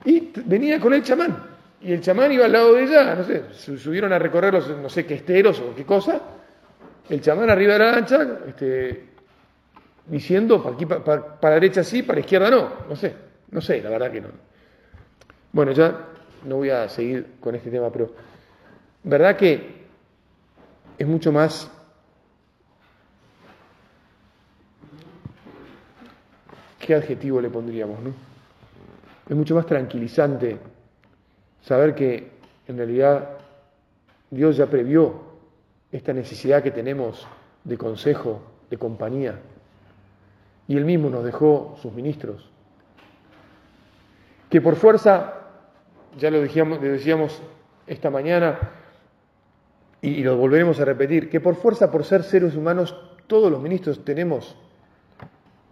y 0.06 0.32
venía 0.46 0.80
con 0.80 0.94
el 0.94 1.04
chamán. 1.04 1.36
Y 1.82 1.94
el 1.94 2.02
chamán 2.02 2.32
iba 2.32 2.46
al 2.46 2.52
lado 2.52 2.74
de 2.74 2.84
ella, 2.84 3.16
no 3.16 3.24
sé, 3.24 3.44
subieron 3.78 4.12
a 4.12 4.20
recorrer 4.20 4.54
los, 4.54 4.70
no 4.70 4.90
sé 4.90 5.06
qué 5.06 5.16
esteros 5.16 5.60
o 5.60 5.76
qué 5.76 5.86
cosa. 5.86 6.22
El 7.10 7.22
chamán 7.22 7.50
arriba 7.50 7.74
de 7.74 7.80
la 7.80 7.92
lancha, 7.92 8.40
este, 8.48 9.06
diciendo, 10.08 10.62
para, 10.62 10.76
aquí, 10.76 10.86
para, 10.86 11.38
la 11.42 11.50
derecha 11.52 11.84
sí, 11.84 12.04
para 12.04 12.20
izquierda 12.20 12.50
no. 12.50 12.70
No 12.90 12.96
sé, 12.96 13.14
no 13.52 13.62
sé, 13.62 13.82
la 13.82 13.90
verdad 13.90 14.12
que 14.12 14.22
no. 14.22 14.30
Bueno, 15.52 15.72
ya 15.72 16.08
no 16.46 16.58
voy 16.58 16.70
a 16.70 16.90
seguir 16.90 17.36
con 17.40 17.56
este 17.56 17.70
tema, 17.70 17.92
pero 17.92 18.12
verdad 19.04 19.38
que 19.38 19.86
es 20.98 21.08
mucho 21.08 21.32
más 21.32 21.72
¿qué 26.88 26.96
adjetivo 26.96 27.42
le 27.42 27.50
pondríamos, 27.50 28.00
no? 28.00 28.14
Es 29.30 29.36
mucho 29.36 29.54
más 29.54 29.66
tranquilizante 29.66 30.58
saber 31.62 31.94
que 31.94 32.32
en 32.66 32.78
realidad 32.78 33.28
Dios 34.32 34.56
ya 34.56 34.68
previó 34.68 35.22
esta 35.92 36.14
necesidad 36.14 36.64
que 36.64 36.72
tenemos 36.72 37.28
de 37.66 37.78
consejo, 37.78 38.42
de 38.70 38.78
compañía. 38.78 39.38
Y 40.70 40.78
Él 40.78 40.86
mismo 40.86 41.10
nos 41.10 41.26
dejó 41.26 41.76
sus 41.82 41.92
ministros. 41.92 42.50
Que 44.50 44.62
por 44.62 44.78
fuerza, 44.78 45.34
ya 46.18 46.32
lo 46.32 46.40
decíamos, 46.40 46.80
decíamos 46.80 47.42
esta 47.86 48.10
mañana, 48.10 48.60
y 50.02 50.24
lo 50.24 50.38
volveremos 50.38 50.80
a 50.80 50.86
repetir, 50.86 51.30
que 51.30 51.42
por 51.42 51.56
fuerza, 51.56 51.92
por 51.92 52.06
ser 52.06 52.24
seres 52.24 52.56
humanos, 52.56 52.96
todos 53.28 53.52
los 53.52 53.62
ministros 53.62 54.06
tenemos, 54.06 54.56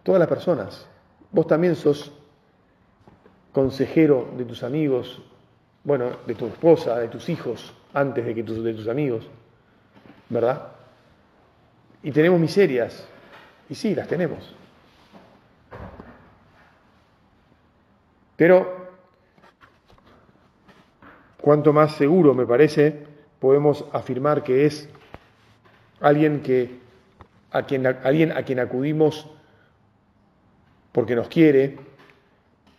todas 0.03 0.19
las 0.19 0.27
personas. 0.27 0.89
Vos 1.35 1.47
también 1.47 1.75
sos 1.75 2.13
consejero 3.51 4.29
de 4.37 4.45
tus 4.45 4.63
amigos, 4.63 5.21
bueno, 5.83 6.11
de 6.25 6.33
tu 6.33 6.45
esposa, 6.45 6.97
de 6.97 7.09
tus 7.09 7.27
hijos, 7.27 7.73
antes 7.93 8.25
de 8.25 8.33
que 8.33 8.41
de 8.41 8.73
tus 8.73 8.87
amigos, 8.87 9.27
¿verdad? 10.29 10.69
Y 12.03 12.11
tenemos 12.11 12.39
miserias, 12.39 13.05
y 13.69 13.75
sí, 13.75 13.93
las 13.93 14.07
tenemos. 14.07 14.55
Pero, 18.37 18.87
cuanto 21.41 21.73
más 21.73 21.97
seguro 21.97 22.33
me 22.33 22.45
parece, 22.45 23.07
podemos 23.41 23.83
afirmar 23.91 24.41
que 24.41 24.67
es 24.67 24.87
alguien 25.99 26.41
que 26.41 26.79
a 27.51 27.63
quien, 27.63 27.85
alguien 27.85 28.31
a 28.31 28.43
quien 28.43 28.59
acudimos 28.59 29.34
porque 30.95 31.13
nos 31.13 31.27
quiere, 31.27 31.75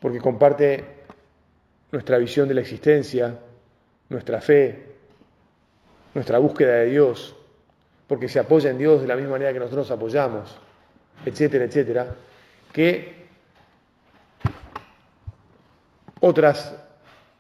porque 0.01 0.23
comparte 0.23 0.83
nuestra 1.93 2.17
visión 2.17 2.49
de 2.49 2.55
la 2.55 2.63
existencia, 2.63 3.39
nuestra 4.09 4.41
fe, 4.41 4.87
nuestra 6.15 6.39
búsqueda 6.39 6.77
de 6.77 6.87
Dios, 6.87 7.37
porque 8.09 8.31
se 8.31 8.39
apoya 8.39 8.71
en 8.71 8.79
Dios 8.79 9.03
de 9.03 9.07
la 9.07 9.17
misma 9.17 9.33
manera 9.33 9.53
que 9.53 9.59
nosotros 9.59 9.91
apoyamos, 9.91 10.57
etcétera, 11.27 11.67
etcétera, 11.67 12.17
que 12.73 13.27
otras 16.21 16.75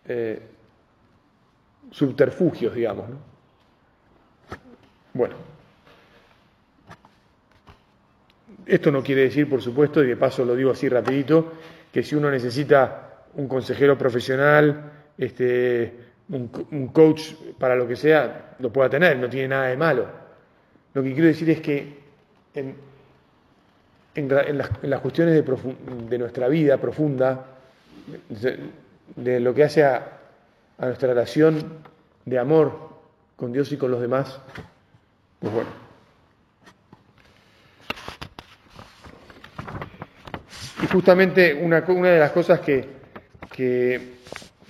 eh, 0.06 0.42
subterfugios, 1.90 2.74
digamos. 2.74 3.08
¿no? 3.08 3.16
Bueno, 5.14 5.36
esto 8.66 8.90
no 8.90 9.02
quiere 9.02 9.22
decir, 9.22 9.48
por 9.48 9.62
supuesto, 9.62 10.02
y 10.02 10.08
de 10.08 10.16
paso 10.16 10.44
lo 10.44 10.56
digo 10.56 10.72
así 10.72 10.88
rapidito, 10.88 11.52
que 11.92 12.02
si 12.02 12.16
uno 12.16 12.30
necesita 12.30 13.24
un 13.34 13.48
consejero 13.48 13.96
profesional, 13.96 14.92
este, 15.16 15.94
un, 16.30 16.88
coach 16.92 17.32
para 17.58 17.76
lo 17.76 17.86
que 17.86 17.96
sea, 17.96 18.56
lo 18.58 18.72
pueda 18.72 18.90
tener, 18.90 19.16
no 19.18 19.28
tiene 19.28 19.48
nada 19.48 19.66
de 19.68 19.76
malo. 19.76 20.06
Lo 20.94 21.02
que 21.02 21.12
quiero 21.12 21.28
decir 21.28 21.48
es 21.50 21.60
que 21.60 21.98
en, 22.54 24.28
las, 24.28 25.00
cuestiones 25.00 25.44
de, 26.08 26.18
nuestra 26.18 26.48
vida 26.48 26.78
profunda, 26.78 27.46
de, 29.14 29.40
lo 29.40 29.54
que 29.54 29.64
hace 29.64 29.84
a, 29.84 30.12
nuestra 30.78 31.08
relación 31.08 31.62
de 32.24 32.38
amor 32.38 32.90
con 33.36 33.52
Dios 33.52 33.70
y 33.72 33.76
con 33.76 33.90
los 33.90 34.00
demás, 34.00 34.40
pues 35.38 35.52
bueno. 35.52 35.85
Justamente 40.96 41.52
una, 41.52 41.82
de 41.82 42.18
las 42.18 42.30
cosas 42.32 42.58
que, 42.60 42.96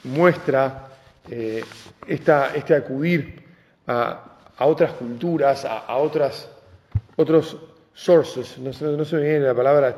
muestra 0.03 0.89
eh, 1.31 1.63
este 2.09 2.75
acudir 2.75 3.45
a, 3.87 4.39
otras 4.59 4.95
culturas, 4.95 5.65
a, 5.65 5.97
otras, 5.97 6.51
otros 7.15 7.57
sources, 7.95 8.59
no, 8.59 8.71
no, 8.97 9.05
se 9.05 9.17
me 9.17 9.23
viene 9.23 9.39
la 9.47 9.55
palabra, 9.55 9.97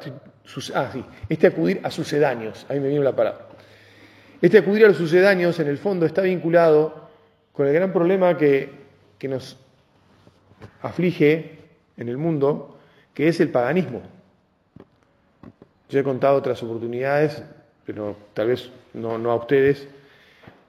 ah, 0.74 0.90
sí, 0.92 1.04
este 1.30 1.46
acudir 1.46 1.80
a 1.82 1.90
sucedáneos, 1.90 2.66
ahí 2.68 2.78
me 2.78 2.88
viene 2.88 3.04
la 3.04 3.16
palabra. 3.16 3.46
Este 4.42 4.58
acudir 4.58 4.84
a 4.84 4.88
los 4.88 4.98
sucedáneos, 4.98 5.58
en 5.60 5.68
el 5.68 5.78
fondo, 5.78 6.04
está 6.04 6.20
vinculado 6.20 7.08
con 7.54 7.66
el 7.66 7.72
gran 7.72 7.90
problema 7.90 8.36
que, 8.36 8.68
que 9.18 9.28
nos 9.28 9.56
aflige 10.82 11.58
en 11.96 12.10
el 12.10 12.18
mundo, 12.18 12.78
que 13.14 13.28
es 13.28 13.40
el 13.40 13.48
paganismo. 13.48 14.17
Yo 15.88 16.00
he 16.00 16.02
contado 16.02 16.36
otras 16.36 16.62
oportunidades, 16.62 17.42
pero 17.86 18.14
tal 18.34 18.48
vez 18.48 18.70
no, 18.92 19.14
a 19.30 19.34
ustedes. 19.36 19.88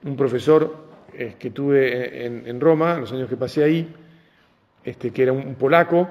Un 0.04 0.16
profesor 0.16 0.88
eh, 1.14 1.36
que 1.38 1.52
tuve 1.52 2.26
en, 2.26 2.62
Roma, 2.62 2.94
en 2.94 3.02
los 3.02 3.12
años 3.12 3.28
que 3.28 3.36
pasé 3.36 3.64
ahí, 3.64 3.94
este, 4.84 5.12
que 5.12 5.24
era 5.24 5.34
un, 5.34 5.56
polaco, 5.56 6.08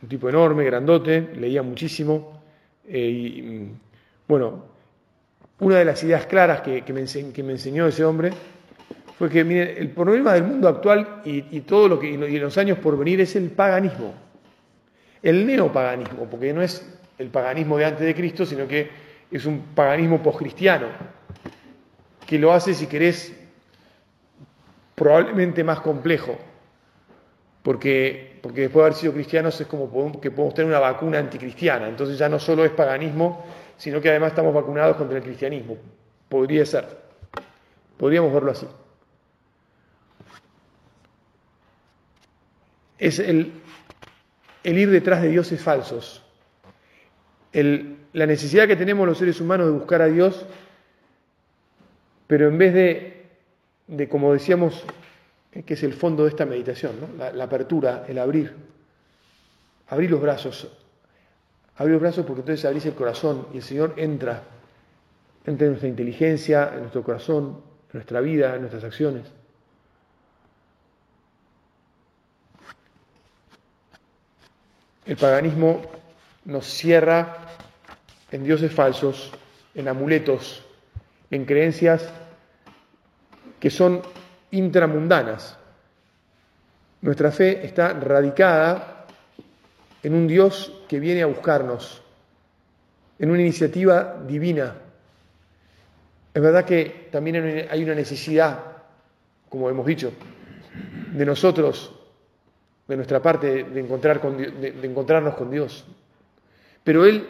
un 0.00 0.08
tipo 0.08 0.30
enorme, 0.30 0.64
grandote, 0.64 1.20
leía 1.36 1.62
muchísimo. 1.62 2.42
Eh, 2.88 3.08
y, 3.08 3.42
mm, 3.42 3.80
bueno, 4.26 4.64
una 5.60 5.76
de 5.76 5.84
las 5.84 6.02
ideas 6.02 6.24
claras 6.24 6.62
que, 6.62 6.82
me, 6.90 7.00
enseñó 7.52 7.86
ese 7.86 8.04
hombre 8.04 8.30
fue 9.18 9.28
que, 9.28 9.44
miren, 9.44 9.74
el 9.76 9.90
problema 9.90 10.32
del 10.32 10.44
mundo 10.44 10.68
actual 10.68 11.20
y, 11.26 11.60
todo 11.60 11.86
lo 11.86 12.00
que 12.00 12.08
y 12.08 12.38
los 12.38 12.56
años 12.56 12.78
por 12.78 12.96
venir 12.96 13.20
es 13.20 13.36
el 13.36 13.50
paganismo, 13.50 14.14
el 15.22 15.46
neopaganismo, 15.46 16.26
porque 16.30 16.54
no 16.54 16.62
es 16.62 16.98
el 17.22 17.30
paganismo 17.30 17.78
de 17.78 17.84
antes 17.84 18.04
de 18.04 18.14
Cristo, 18.14 18.44
sino 18.44 18.66
que 18.66 18.90
es 19.30 19.46
un 19.46 19.60
paganismo 19.74 20.22
poscristiano, 20.22 20.86
que 22.26 22.38
lo 22.38 22.52
hace, 22.52 22.74
si 22.74 22.86
querés, 22.86 23.34
probablemente 24.94 25.64
más 25.64 25.80
complejo, 25.80 26.38
porque, 27.62 28.38
porque 28.42 28.62
después 28.62 28.82
de 28.82 28.86
haber 28.86 28.94
sido 28.94 29.12
cristianos 29.12 29.60
es 29.60 29.66
como 29.66 30.20
que 30.20 30.30
podemos 30.30 30.54
tener 30.54 30.68
una 30.70 30.80
vacuna 30.80 31.18
anticristiana, 31.18 31.88
entonces 31.88 32.18
ya 32.18 32.28
no 32.28 32.38
solo 32.38 32.64
es 32.64 32.72
paganismo, 32.72 33.44
sino 33.76 34.00
que 34.00 34.10
además 34.10 34.30
estamos 34.30 34.52
vacunados 34.52 34.96
contra 34.96 35.18
el 35.18 35.24
cristianismo. 35.24 35.76
Podría 36.28 36.66
ser, 36.66 36.86
podríamos 37.96 38.32
verlo 38.32 38.52
así. 38.52 38.66
Es 42.98 43.18
el, 43.18 43.52
el 44.62 44.78
ir 44.78 44.90
detrás 44.90 45.22
de 45.22 45.28
dioses 45.28 45.60
falsos, 45.60 46.21
la 47.52 48.26
necesidad 48.26 48.66
que 48.66 48.76
tenemos 48.76 49.06
los 49.06 49.18
seres 49.18 49.40
humanos 49.40 49.66
de 49.66 49.72
buscar 49.72 50.02
a 50.02 50.06
Dios, 50.06 50.46
pero 52.26 52.48
en 52.48 52.56
vez 52.56 52.72
de, 52.72 54.08
como 54.08 54.32
decíamos, 54.32 54.84
que 55.66 55.74
es 55.74 55.82
el 55.82 55.92
fondo 55.92 56.22
de 56.22 56.30
esta 56.30 56.46
meditación, 56.46 56.92
la, 57.18 57.44
apertura, 57.44 58.06
el 58.08 58.18
abrir, 58.18 58.54
abrir 59.88 60.10
los 60.10 60.20
brazos, 60.20 60.68
abrir 61.76 61.92
los 61.92 62.00
brazos 62.00 62.24
porque 62.24 62.40
entonces 62.40 62.64
abrís 62.64 62.86
el 62.86 62.94
corazón 62.94 63.48
y 63.52 63.58
el 63.58 63.62
Señor 63.62 63.94
entra, 63.98 64.44
entra 65.44 65.66
en 65.66 65.72
nuestra 65.72 65.88
inteligencia, 65.88 66.70
en 66.72 66.80
nuestro 66.80 67.02
corazón, 67.02 67.60
en 67.92 67.98
nuestra 67.98 68.20
vida, 68.20 68.54
en 68.54 68.62
nuestras 68.62 68.84
acciones. 68.84 69.30
El 75.04 75.16
paganismo 75.16 75.82
nos 76.44 76.66
cierra 76.66 77.38
en 78.30 78.44
dioses 78.44 78.72
falsos, 78.72 79.30
en 79.74 79.88
amuletos, 79.88 80.64
en 81.30 81.44
creencias 81.44 82.08
que 83.60 83.70
son 83.70 84.02
intramundanas. 84.50 85.56
Nuestra 87.00 87.30
fe 87.30 87.64
está 87.64 87.92
radicada 87.94 89.06
en 90.02 90.14
un 90.14 90.26
Dios 90.26 90.82
que 90.88 90.98
viene 90.98 91.22
a 91.22 91.26
buscarnos, 91.26 92.02
en 93.18 93.30
una 93.30 93.40
iniciativa 93.40 94.20
divina. 94.26 94.74
Es 96.34 96.42
verdad 96.42 96.64
que 96.64 97.08
también 97.12 97.68
hay 97.70 97.84
una 97.84 97.94
necesidad, 97.94 98.58
como 99.48 99.68
hemos 99.68 99.86
dicho, 99.86 100.12
de 101.12 101.26
nosotros, 101.26 101.94
de 102.88 102.96
nuestra 102.96 103.20
parte, 103.20 103.64
de, 103.64 103.80
encontrar 103.80 104.20
de 104.20 104.86
encontrarnos 104.86 105.34
con 105.34 105.50
Dios, 105.50 105.86
pero 106.84 107.04
Él, 107.04 107.26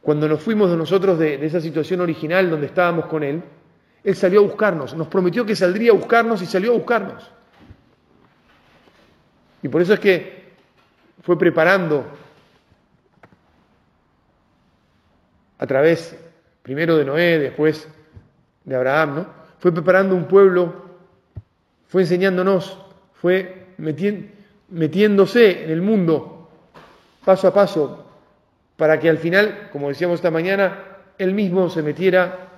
cuando 0.00 0.28
nos 0.28 0.42
fuimos 0.42 0.70
de 0.70 0.76
nosotros 0.76 1.18
de, 1.18 1.44
esa 1.44 1.60
situación 1.60 2.00
original 2.00 2.50
donde 2.50 2.66
estábamos 2.66 3.06
con 3.06 3.22
Él, 3.22 3.42
Él 4.04 4.16
salió 4.16 4.40
a 4.40 4.44
buscarnos, 4.44 4.94
nos 4.94 5.08
prometió 5.08 5.44
que 5.44 5.56
saldría 5.56 5.92
a 5.92 5.94
buscarnos 5.94 6.42
y 6.42 6.46
salió 6.46 6.72
a 6.72 6.76
buscarnos. 6.76 7.30
Y 9.62 9.68
por 9.68 9.80
eso 9.80 9.94
es 9.94 10.00
que 10.00 10.52
fue 11.22 11.38
preparando 11.38 12.04
a 15.58 15.66
través 15.66 16.16
primero 16.62 16.96
de 16.96 17.04
Noé, 17.04 17.38
después 17.38 17.88
de 18.64 18.74
Abraham, 18.76 19.14
¿no? 19.14 19.26
Fue 19.58 19.72
preparando 19.72 20.16
un 20.16 20.26
pueblo, 20.26 20.74
fue 21.86 22.02
enseñándonos, 22.02 22.78
fue 23.14 23.68
metiéndose 23.78 25.64
en 25.64 25.70
el 25.70 25.82
mundo 25.82 26.50
paso 27.24 27.46
a 27.46 27.54
paso 27.54 28.01
para 28.82 28.98
que 28.98 29.08
al 29.08 29.18
final, 29.18 29.68
como 29.70 29.90
decíamos 29.90 30.16
esta 30.16 30.32
mañana, 30.32 30.76
Él 31.16 31.34
mismo 31.34 31.70
se 31.70 31.84
metiera 31.84 32.48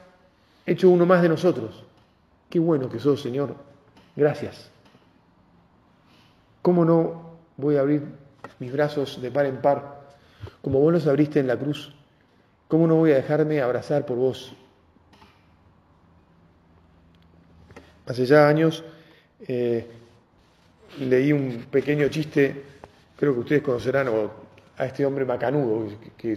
hecho 0.65 0.89
uno 0.89 1.05
más 1.05 1.21
de 1.21 1.29
nosotros. 1.29 1.85
Qué 2.49 2.59
bueno 2.59 2.89
que 2.89 2.99
sos, 2.99 3.21
Señor. 3.21 3.55
Gracias. 4.17 4.71
¿Cómo 6.63 6.87
no 6.87 7.37
voy 7.59 7.77
a 7.77 7.81
abrir 7.81 8.07
mis 8.59 8.73
brazos 8.73 9.21
de 9.21 9.31
par 9.31 9.45
en 9.45 9.59
par, 9.61 10.01
como 10.63 10.81
vos 10.81 10.95
los 10.95 11.07
abriste 11.07 11.41
en 11.41 11.47
la 11.47 11.59
cruz? 11.59 11.95
¿Cómo 12.69 12.87
no 12.87 12.95
voy 12.95 13.13
a 13.13 13.17
dejarme 13.17 13.61
abrazar 13.61 14.07
por 14.07 14.17
vos? 14.17 14.55
Hace 18.07 18.25
ya 18.25 18.49
años 18.49 18.83
eh, 19.47 19.87
leí 21.01 21.33
un 21.33 21.67
pequeño 21.71 22.09
chiste, 22.09 22.65
creo 23.15 23.35
que 23.35 23.41
ustedes 23.41 23.61
conocerán, 23.61 24.09
o 24.09 24.44
a 24.77 24.87
este 24.87 25.07
hombre 25.07 25.25
macanudo, 25.25 25.87
que, 26.17 26.37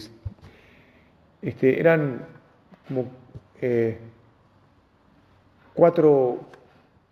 este, 1.41 1.79
eran 1.79 2.25
como 2.87 3.05
eh, 3.61 3.97
cuatro, 5.73 6.39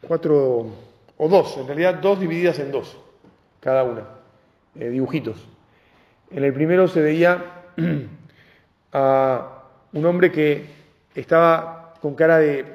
cuatro, 0.07 0.67
o 1.17 1.29
dos, 1.29 1.57
en 1.57 1.67
realidad 1.67 1.95
dos 1.95 2.19
divididas 2.19 2.59
en 2.59 2.71
dos, 2.71 2.97
cada 3.59 3.83
una, 3.83 4.03
eh, 4.75 4.89
dibujitos. 4.89 5.47
En 6.31 6.43
el 6.43 6.53
primero 6.53 6.88
se 6.88 7.01
veía 7.01 7.63
a 8.93 9.63
un 9.93 10.05
hombre 10.05 10.31
que 10.31 10.65
estaba 11.15 11.93
con 12.01 12.15
cara 12.15 12.38
de, 12.38 12.65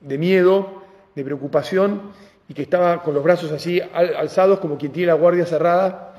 de 0.00 0.18
miedo, 0.18 0.82
de 1.14 1.24
preocupación, 1.24 2.12
y 2.48 2.54
que 2.54 2.62
estaba 2.62 3.02
con 3.02 3.14
los 3.14 3.24
brazos 3.24 3.50
así 3.52 3.80
alzados 3.80 4.58
como 4.58 4.76
quien 4.76 4.92
tiene 4.92 5.06
la 5.06 5.14
guardia 5.14 5.46
cerrada 5.46 6.11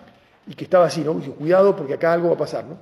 y 0.47 0.55
que 0.55 0.65
estaba 0.65 0.85
así, 0.85 1.01
¿no? 1.01 1.19
Y 1.19 1.29
cuidado 1.29 1.75
porque 1.75 1.93
acá 1.93 2.13
algo 2.13 2.29
va 2.29 2.35
a 2.35 2.37
pasar, 2.37 2.65
¿no? 2.65 2.77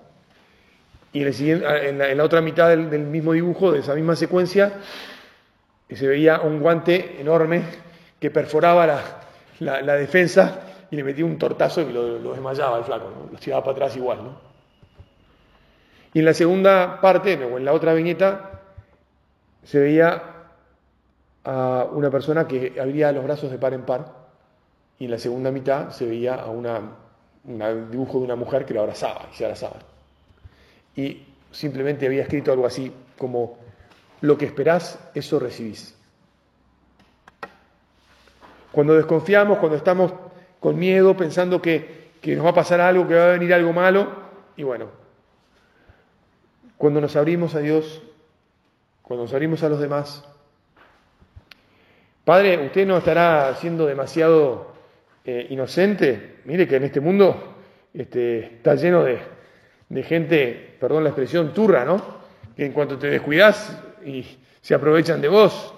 Y 1.14 1.24
en, 1.24 2.18
la, 2.18 2.24
otra 2.24 2.40
mitad 2.40 2.70
del, 2.70 2.88
mismo 2.88 3.34
dibujo, 3.34 3.72
de 3.74 3.80
esa 3.80 3.94
misma 3.96 4.16
secuencia, 4.16 4.72
se 5.90 6.08
veía 6.08 6.40
un 6.40 6.62
guante 6.62 7.20
enorme 7.20 7.64
que 8.18 8.32
perforaba 8.32 9.04
la, 9.60 9.96
defensa 9.98 10.62
y 10.90 10.96
le 10.96 11.04
metía 11.04 11.26
un 11.26 11.38
tortazo 11.38 11.82
y 11.82 11.92
lo, 11.92 12.18
lo 12.18 12.32
desmayaba 12.32 12.78
al 12.78 12.86
flaco, 12.86 13.10
¿no? 13.10 13.30
lo 13.30 13.38
tiraba 13.38 13.62
para 13.62 13.74
atrás 13.74 13.98
igual. 13.98 14.24
¿no? 14.24 14.52
Y 16.14 16.20
en 16.20 16.26
la 16.26 16.34
segunda 16.34 17.02
parte, 17.02 17.36
o 17.44 17.58
en 17.58 17.66
la 17.66 17.74
otra 17.74 17.94
viñeta, 17.94 18.62
se 19.64 19.80
veía 19.80 20.24
a 21.44 21.88
una 21.92 22.10
persona 22.10 22.48
que 22.48 22.80
abría 22.80 23.12
los 23.12 23.24
brazos 23.24 23.52
de 23.52 23.58
par 23.58 23.74
en 23.74 23.84
par 23.84 24.06
y 25.00 25.06
en 25.06 25.12
la 25.12 25.18
segunda 25.18 25.52
mitad 25.52 25.90
se 25.90 26.06
veía 26.06 26.36
a 26.36 26.50
una, 26.50 26.82
un 27.46 27.92
dibujo 27.92 28.20
de 28.20 28.26
una 28.26 28.36
mujer 28.36 28.66
que 28.66 28.74
lo 28.74 28.82
abrazaba 28.82 29.28
y 29.32 29.36
se 29.36 29.46
abrazaba. 29.46 29.80
Y 30.96 31.24
simplemente 31.52 32.06
había 32.06 32.24
escrito 32.24 32.52
algo 32.52 32.66
así 32.66 32.94
como, 33.18 33.58
lo 34.22 34.38
que 34.38 34.46
esperás, 34.46 35.00
eso 35.16 35.40
recibís. 35.40 35.96
Cuando 38.72 38.94
desconfiamos, 38.94 39.58
cuando 39.58 39.78
estamos 39.78 40.14
con 40.60 40.78
miedo, 40.78 41.18
pensando 41.18 41.62
que, 41.62 42.12
que 42.22 42.36
nos 42.36 42.46
va 42.46 42.52
a 42.52 42.56
pasar 42.56 42.80
algo, 42.80 43.08
que 43.08 43.16
va 43.16 43.26
a 43.26 43.32
venir 43.32 43.54
algo 43.54 43.74
malo, 43.74 44.12
y 44.56 44.64
bueno, 44.64 44.88
cuando 46.78 47.02
nos 47.02 47.16
abrimos 47.16 47.56
a 47.56 47.60
Dios, 47.60 48.02
cuando 49.02 49.24
nos 49.24 49.34
abrimos 49.34 49.64
a 49.64 49.70
los 49.70 49.80
demás, 49.80 50.24
Padre, 52.24 52.64
usted 52.66 52.86
no 52.86 52.98
estará 52.98 53.56
siendo 53.56 53.88
demasiado 53.88 54.71
eh, 55.26 55.48
inocente. 55.50 56.38
Mire 56.46 56.68
que 56.68 56.78
en 56.78 56.84
este 56.84 57.00
mundo 57.00 57.56
este, 57.94 58.40
está 58.56 58.76
lleno 58.76 59.04
de, 59.04 60.04
gente, 60.04 60.78
perdón 60.80 61.04
la 61.04 61.10
expresión, 61.10 61.54
turra, 61.54 61.86
¿no? 61.86 62.22
Que 62.56 62.66
en 62.66 62.72
cuanto 62.72 62.98
te 62.98 63.08
descuidas 63.08 63.78
y 64.06 64.26
se 64.62 64.74
aprovechan 64.74 65.22
de 65.22 65.28
vos, 65.28 65.74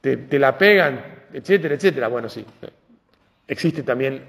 te, 0.00 0.38
la 0.38 0.56
pegan, 0.56 1.00
etcétera, 1.32 1.74
etcétera. 1.74 2.08
Bueno, 2.08 2.28
sí, 2.28 2.44
existe 3.48 3.82
también 3.82 4.22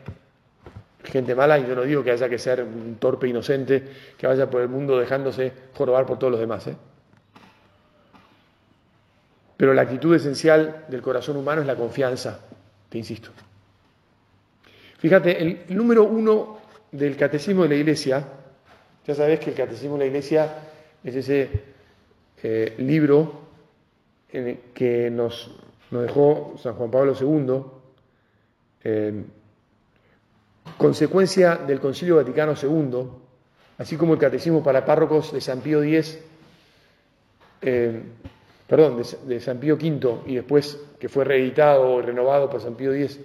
gente 1.03 1.35
mala 1.35 1.57
y 1.57 1.67
yo 1.67 1.75
no 1.75 1.83
digo 1.83 2.03
que 2.03 2.11
haya 2.11 2.27
que 2.27 2.37
ser 2.37 2.63
un 2.63 2.97
torpe 2.99 3.27
inocente 3.27 3.83
que 4.17 4.27
vaya 4.27 4.49
por 4.49 4.61
el 4.61 4.67
mundo 4.67 4.97
dejándose 4.97 5.53
jorobar 5.73 6.05
por 6.05 6.19
todos 6.19 6.31
los 6.31 6.39
demás. 6.39 6.67
¿eh? 6.67 6.75
Pero 9.55 9.73
la 9.73 9.83
actitud 9.83 10.15
esencial 10.15 10.85
del 10.87 11.01
corazón 11.01 11.37
humano 11.37 11.61
es 11.61 11.67
la 11.67 11.75
confianza, 11.75 12.39
te 12.89 12.97
insisto. 12.97 13.29
Fíjate, 14.97 15.41
el 15.41 15.65
número 15.69 16.05
uno 16.05 16.57
del 16.91 17.15
catecismo 17.15 17.63
de 17.63 17.69
la 17.69 17.75
Iglesia, 17.75 18.27
ya 19.05 19.15
sabes 19.15 19.39
que 19.39 19.51
el 19.51 19.55
catecismo 19.55 19.93
de 19.93 19.99
la 19.99 20.05
Iglesia 20.07 20.55
es 21.03 21.15
ese 21.15 21.49
eh, 22.41 22.75
libro 22.79 23.47
que 24.73 25.09
nos, 25.11 25.55
dejó 25.91 26.55
San 26.61 26.73
Juan 26.73 26.91
Pablo 26.91 27.13
II, 27.19 27.63
eh, 28.83 29.23
consecuencia 30.77 31.55
del 31.55 31.79
Concilio 31.79 32.17
Vaticano 32.17 32.53
II, 32.61 33.07
así 33.77 33.97
como 33.97 34.13
el 34.13 34.19
catecismo 34.19 34.63
para 34.63 34.83
párrocos 34.83 35.31
de 35.31 35.41
San 35.41 35.61
Pío 35.61 35.83
X, 35.83 36.19
perdón, 38.67 39.01
de, 39.25 39.39
San 39.39 39.59
Pío 39.59 39.75
V 39.75 40.21
y 40.25 40.35
después 40.35 40.79
que 40.99 41.07
fue 41.07 41.23
reeditado 41.23 41.89
o 41.89 42.01
renovado 42.01 42.49
por 42.49 42.61
San 42.61 42.75
Pío 42.75 42.93
X, 42.93 43.19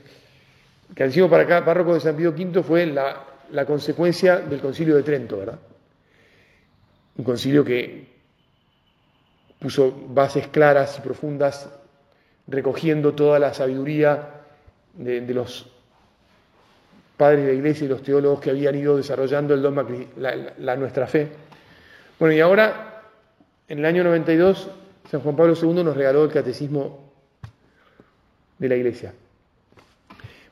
que 0.95 1.05
decimos 1.05 1.31
para 1.31 1.45
acá, 1.45 1.65
párroco 1.65 1.95
de 1.95 2.01
San 2.01 2.17
Pío 2.17 2.31
V 2.31 2.63
fue 2.63 2.87
la, 2.87 3.25
la 3.51 3.65
consecuencia 3.65 4.39
del 4.39 4.61
concilio 4.61 4.97
de 4.97 5.03
Trento, 5.03 5.39
¿verdad? 5.39 5.59
Un 7.17 7.25
concilio 7.25 7.65
que 7.65 8.13
puso 9.59 9.95
bases 10.09 10.49
claras 10.49 10.99
y 10.99 11.03
profundas, 11.03 11.69
recogiendo 12.49 13.15
toda 13.15 13.39
la 13.39 13.55
sabiduría 13.55 14.41
de, 14.95 15.21
los 15.33 15.71
padres 17.17 17.43
de 17.45 17.53
la 17.53 17.59
iglesia 17.59 17.85
y 17.85 17.89
los 17.89 18.03
teólogos 18.03 18.41
que 18.41 18.51
habían 18.51 18.75
ido 18.75 18.97
desarrollando 18.97 19.55
el 19.55 19.63
dogma, 19.63 19.87
la, 20.17 20.55
la, 20.59 20.77
nuestra 20.77 21.07
fe. 21.07 21.29
Bueno, 22.19 22.35
y 22.35 22.41
ahora, 22.41 23.03
en 23.69 23.79
el 23.79 23.85
año 23.85 24.03
92, 24.03 24.69
San 25.11 25.21
Juan 25.21 25.37
Pablo 25.37 25.55
II 25.61 25.85
nos 25.85 25.97
regaló 25.97 26.25
el 26.25 26.33
catecismo 26.33 27.13
de 28.59 28.69
la 28.69 28.77
iglesia. 28.77 29.13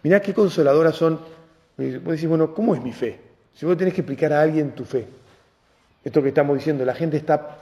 Mirá 0.03 0.21
qué 0.21 0.33
consoladoras 0.33 0.97
son. 0.97 1.19
Vos 1.77 2.13
decís, 2.13 2.27
bueno, 2.27 2.55
¿cómo 2.55 2.75
es 2.75 2.83
mi 2.83 2.93
fe? 2.93 3.21
Si 3.55 3.67
vos 3.67 3.77
tenés 3.77 3.95
que 3.95 4.01
explicar 4.01 4.33
a 4.33 4.43
alguien 4.43 4.73
tu 4.73 4.85
fe, 4.85 5.07
esto 6.05 6.23
que 6.23 6.29
estamos 6.29 6.57
diciendo, 6.57 6.85
la 6.85 6.95
gente 6.95 7.17
está, 7.17 7.59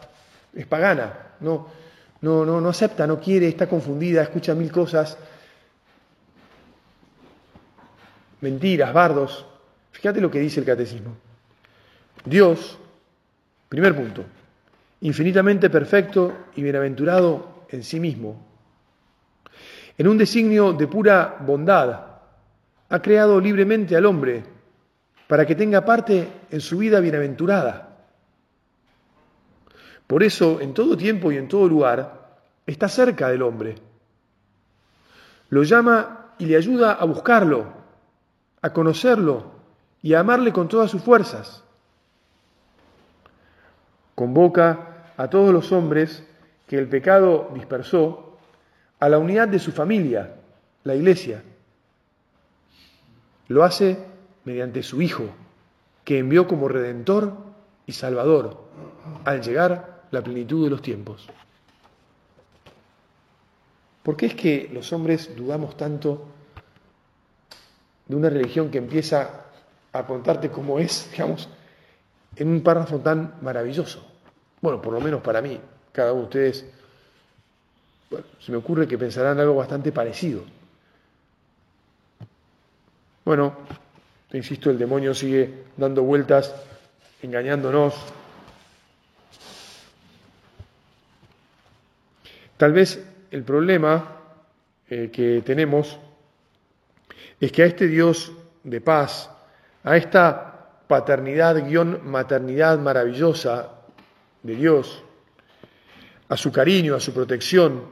es 0.55 0.67
pagana, 0.67 1.13
no, 1.41 1.69
no, 2.21 2.45
no, 2.45 2.61
no 2.61 2.69
acepta, 2.69 3.07
no 3.07 3.21
quiere, 3.21 3.49
está 3.49 3.69
confundida, 3.69 4.23
escucha 4.23 4.55
mil 4.55 4.71
cosas, 4.71 5.19
mentiras, 8.41 8.93
bardos. 8.93 9.47
Fíjate 9.93 10.21
lo 10.21 10.31
que 10.31 10.39
dice 10.39 10.61
el 10.61 10.67
catecismo. 10.67 11.17
Dios, 12.25 12.79
primer 13.69 13.97
punto, 13.97 14.25
infinitamente 15.01 15.71
perfecto 15.71 16.33
y 16.55 16.63
bienaventurado 16.63 17.65
en 17.71 17.83
sí 17.83 17.99
mismo. 17.99 18.45
En 19.97 20.07
un 20.07 20.19
designio 20.19 20.73
de 20.73 20.87
pura 20.87 21.39
bondad, 21.41 22.08
ha 22.89 23.03
creado 23.03 23.41
libremente 23.41 23.97
al 23.97 24.07
hombre 24.07 24.45
para 25.27 25.47
que 25.47 25.55
tenga 25.55 25.85
parte 25.85 26.29
en 26.51 26.61
su 26.61 26.79
vida 26.79 27.01
bienaventurada. 27.01 27.89
Por 30.07 30.23
eso, 30.23 30.61
en 30.61 30.73
todo 30.73 30.97
tiempo 30.97 31.31
y 31.31 31.37
en 31.37 31.49
todo 31.49 31.69
lugar, 31.69 32.39
está 32.67 32.89
cerca 32.89 33.29
del 33.29 33.43
hombre. 33.43 33.77
Lo 35.51 35.63
llama 35.65 36.33
y 36.39 36.47
le 36.47 36.57
ayuda 36.57 36.93
a 36.95 37.05
buscarlo, 37.05 37.67
a 38.63 38.73
conocerlo 38.73 39.53
y 40.03 40.15
a 40.15 40.21
amarle 40.21 40.53
con 40.53 40.69
todas 40.69 40.91
sus 40.91 41.03
fuerzas. 41.03 41.63
Convoca 44.15 45.05
a 45.17 45.29
todos 45.29 45.53
los 45.53 45.73
hombres 45.73 46.25
que 46.67 46.79
el 46.79 46.89
pecado 46.89 47.51
dispersó 47.55 48.39
a 49.01 49.09
la 49.09 49.19
unidad 49.19 49.49
de 49.49 49.59
su 49.59 49.73
familia, 49.73 50.35
la 50.85 50.95
iglesia. 50.95 51.43
Lo 53.49 53.65
hace 53.65 53.99
mediante 54.45 54.83
su 54.83 55.03
Hijo, 55.03 55.25
que 56.05 56.19
envió 56.19 56.47
como 56.47 56.69
redentor 56.69 57.35
y 57.87 57.93
salvador 57.93 58.57
al 59.25 59.43
llegar 59.43 60.05
la 60.11 60.23
plenitud 60.23 60.65
de 60.65 60.71
los 60.71 60.83
tiempos. 60.83 61.27
¿Por 64.03 64.17
qué 64.17 64.27
es 64.27 64.35
que 64.35 64.71
los 64.73 64.93
hombres 64.93 65.37
dudamos 65.37 65.77
tanto 65.77 66.27
de 68.07 68.17
una 68.17 68.31
religión 68.31 68.71
que 68.71 68.79
empieza 68.79 69.45
a 69.93 70.07
contarte 70.07 70.51
cómo 70.51 70.79
es, 70.79 71.11
digamos, 71.13 71.49
en 72.37 72.49
un 72.49 72.63
párrafo 72.63 72.99
tan 72.99 73.35
maravilloso. 73.43 74.05
Bueno, 74.61 74.81
por 74.83 74.93
lo 74.93 75.01
menos 75.01 75.21
para 75.21 75.41
mí, 75.41 75.61
cada 75.93 76.13
uno 76.13 76.23
de 76.23 76.27
ustedes, 76.27 76.67
bueno, 78.11 78.27
se 78.41 78.53
me 78.53 78.59
ocurre 78.59 78.89
que 78.89 78.99
pensarán 78.99 79.39
algo 79.39 79.55
bastante 79.55 79.93
parecido. 79.93 80.43
Bueno, 83.29 83.53
te 84.31 84.39
insisto, 84.39 84.71
el 84.71 84.79
demonio 84.79 85.13
sigue 85.13 85.65
dando 85.77 86.03
vueltas, 86.03 86.55
engañándonos. 87.21 87.95
Tal 92.57 92.73
vez 92.73 93.05
el 93.31 93.43
problema 93.43 94.17
eh, 94.89 95.11
que 95.13 95.43
tenemos 95.45 95.99
es 97.39 97.53
que 97.53 97.65
a 97.65 97.67
este 97.67 97.87
Dios 97.87 98.33
de 98.65 98.81
paz, 98.81 99.29
a 99.85 99.99
esta 99.99 100.87
paternidad 100.89 101.63
guion 101.69 102.01
maternidad 102.09 102.79
maravillosa 102.79 103.75
de 104.43 104.55
Dios, 104.57 105.05
a 106.31 106.37
su 106.39 106.51
cariño, 106.51 106.95
a 106.95 107.01
su 107.01 107.13
protección, 107.13 107.85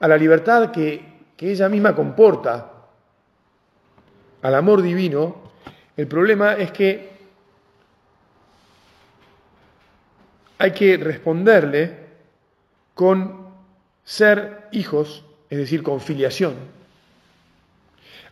a 0.00 0.08
la 0.08 0.16
libertad 0.16 0.72
que, 0.72 1.28
que 1.36 1.52
ella 1.52 1.68
misma 1.68 1.94
comporta, 1.94 2.79
al 4.42 4.54
amor 4.54 4.82
divino, 4.82 5.50
el 5.96 6.06
problema 6.06 6.54
es 6.54 6.72
que 6.72 7.10
hay 10.58 10.72
que 10.72 10.96
responderle 10.96 11.98
con 12.94 13.48
ser 14.04 14.68
hijos, 14.72 15.24
es 15.48 15.58
decir, 15.58 15.82
con 15.82 16.00
filiación. 16.00 16.54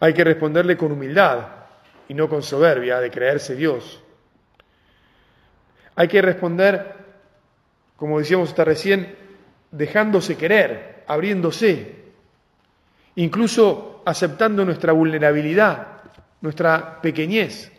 Hay 0.01 0.15
que 0.15 0.25
responderle 0.25 0.77
con 0.77 0.93
humildad, 0.93 1.59
y 2.09 2.15
no 2.15 2.29
con 2.29 2.43
soberbia 2.43 3.01
de 3.01 3.11
creerse 3.11 3.55
Dios. 3.55 4.01
Hay 5.95 6.09
que 6.09 6.23
responder, 6.23 6.95
como 7.97 8.19
decíamos 8.19 8.49
hasta 8.49 8.65
recién, 8.65 9.15
dejándose 9.71 10.37
querer, 10.37 11.05
abriéndose, 11.07 11.97
incluso 13.17 14.03
aceptando 14.07 14.65
nuestra 14.65 14.93
vulnerabilidad, 14.93 15.98
nuestra 16.41 17.01
pequeñez. 17.01 17.73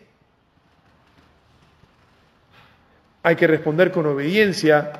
Hay 3.22 3.36
que 3.36 3.46
responder 3.46 3.92
con 3.92 4.06
obediencia 4.06 4.92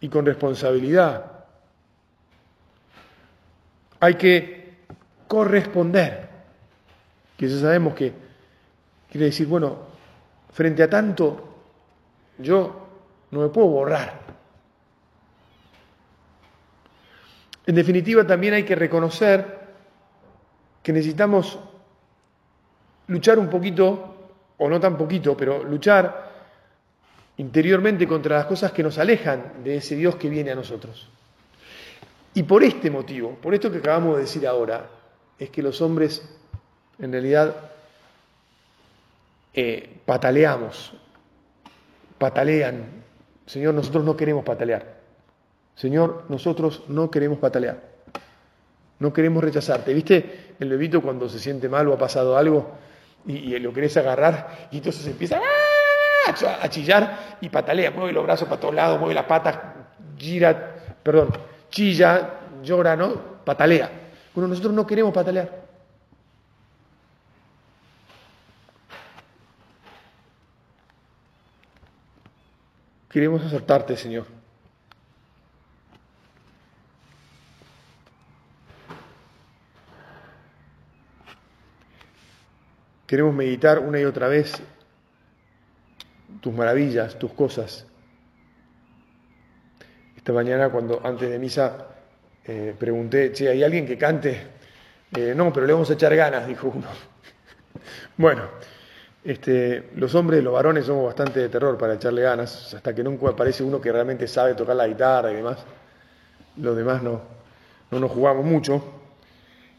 y 0.00 0.08
con 0.08 0.24
responsabilidad. 0.24 1.44
Hay 4.00 4.14
que 4.14 4.78
corresponder, 5.26 6.28
que 7.36 7.48
ya 7.48 7.58
sabemos 7.58 7.94
que 7.94 8.24
Quiere 9.14 9.26
decir, 9.26 9.46
bueno, 9.46 9.78
frente 10.50 10.82
a 10.82 10.90
tanto, 10.90 11.54
yo 12.36 12.88
no 13.30 13.42
me 13.42 13.48
puedo 13.48 13.68
borrar. 13.68 14.18
En 17.64 17.76
definitiva, 17.76 18.26
también 18.26 18.54
hay 18.54 18.64
que 18.64 18.74
reconocer 18.74 19.60
que 20.82 20.92
necesitamos 20.92 21.60
luchar 23.08 23.38
un 23.38 23.48
poquito, 23.48 24.14
o 24.58 24.68
no 24.68 24.80
tan 24.80 24.96
poquito, 24.96 25.36
pero 25.36 25.62
luchar 25.64 26.32
interiormente 27.36 28.06
contra 28.06 28.36
las 28.38 28.46
cosas 28.46 28.72
que 28.72 28.82
nos 28.82 28.98
alejan 28.98 29.64
de 29.64 29.76
ese 29.76 29.96
Dios 29.96 30.16
que 30.16 30.28
viene 30.28 30.52
a 30.52 30.54
nosotros. 30.54 31.08
Y 32.34 32.42
por 32.42 32.62
este 32.62 32.90
motivo, 32.90 33.36
por 33.40 33.54
esto 33.54 33.70
que 33.70 33.78
acabamos 33.78 34.16
de 34.16 34.22
decir 34.22 34.46
ahora, 34.46 34.88
es 35.38 35.50
que 35.50 35.62
los 35.62 35.80
hombres 35.80 36.28
en 36.98 37.12
realidad 37.12 37.54
eh, 39.52 40.00
pataleamos, 40.04 40.92
patalean. 42.18 43.04
Señor, 43.46 43.74
nosotros 43.74 44.04
no 44.04 44.16
queremos 44.16 44.44
patalear. 44.44 44.94
Señor, 45.74 46.24
nosotros 46.28 46.84
no 46.88 47.10
queremos 47.10 47.38
patalear. 47.38 47.80
No 48.98 49.12
queremos 49.12 49.42
rechazarte. 49.42 49.92
¿Viste 49.92 50.54
el 50.58 50.68
bebito 50.68 51.02
cuando 51.02 51.28
se 51.28 51.38
siente 51.38 51.68
mal 51.68 51.86
o 51.88 51.94
ha 51.94 51.98
pasado 51.98 52.36
algo 52.36 52.70
y, 53.26 53.58
lo 53.58 53.72
querés 53.72 53.96
agarrar 53.96 54.68
y 54.70 54.78
entonces 54.78 55.06
empieza 55.06 55.40
a 56.60 56.68
chillar 56.68 57.36
y 57.40 57.48
patalea, 57.48 57.90
mueve 57.90 58.12
los 58.12 58.24
brazos 58.24 58.48
para 58.48 58.60
todos 58.60 58.74
lados, 58.74 58.98
mueve 58.98 59.14
las 59.14 59.24
patas, 59.24 59.58
gira, 60.16 60.76
perdón, 61.02 61.30
chilla, 61.70 62.40
llora, 62.62 62.96
¿no? 62.96 63.34
Patalea. 63.44 63.90
Bueno, 64.34 64.48
nosotros 64.48 64.72
no 64.72 64.86
queremos 64.86 65.12
patalear. 65.12 65.64
Queremos 73.10 73.44
aceptarte, 73.44 73.96
Señor. 73.96 74.33
Queremos 83.14 83.32
meditar 83.32 83.78
una 83.78 84.00
y 84.00 84.04
otra 84.04 84.26
vez 84.26 84.60
tus 86.40 86.52
maravillas, 86.52 87.16
tus 87.16 87.32
cosas. 87.32 87.86
Esta 90.16 90.32
mañana 90.32 90.68
cuando 90.68 91.00
antes 91.04 91.30
de 91.30 91.38
misa 91.38 91.90
eh, 92.44 92.74
pregunté, 92.76 93.30
che, 93.30 93.48
¿hay 93.48 93.62
alguien 93.62 93.86
que 93.86 93.96
cante? 93.96 94.48
Eh, 95.16 95.32
no, 95.32 95.52
pero 95.52 95.64
le 95.64 95.74
vamos 95.74 95.88
a 95.90 95.92
echar 95.92 96.16
ganas, 96.16 96.48
dijo 96.48 96.72
uno. 96.74 96.88
bueno, 98.16 98.48
este, 99.22 99.90
los 99.94 100.12
hombres, 100.16 100.42
los 100.42 100.52
varones 100.52 100.84
somos 100.84 101.06
bastante 101.06 101.38
de 101.38 101.48
terror 101.48 101.78
para 101.78 101.94
echarle 101.94 102.22
ganas, 102.22 102.74
hasta 102.74 102.92
que 102.92 103.04
nunca 103.04 103.28
aparece 103.28 103.62
uno 103.62 103.80
que 103.80 103.92
realmente 103.92 104.26
sabe 104.26 104.54
tocar 104.54 104.74
la 104.74 104.88
guitarra 104.88 105.30
y 105.30 105.36
demás. 105.36 105.64
Los 106.56 106.76
demás 106.76 107.00
no, 107.00 107.22
no 107.92 108.00
nos 108.00 108.10
jugamos 108.10 108.44
mucho. 108.44 108.82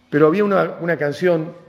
Pero 0.09 0.27
había 0.27 0.45
una, 0.45 0.77
una 0.79 0.95
canción 0.95 1.64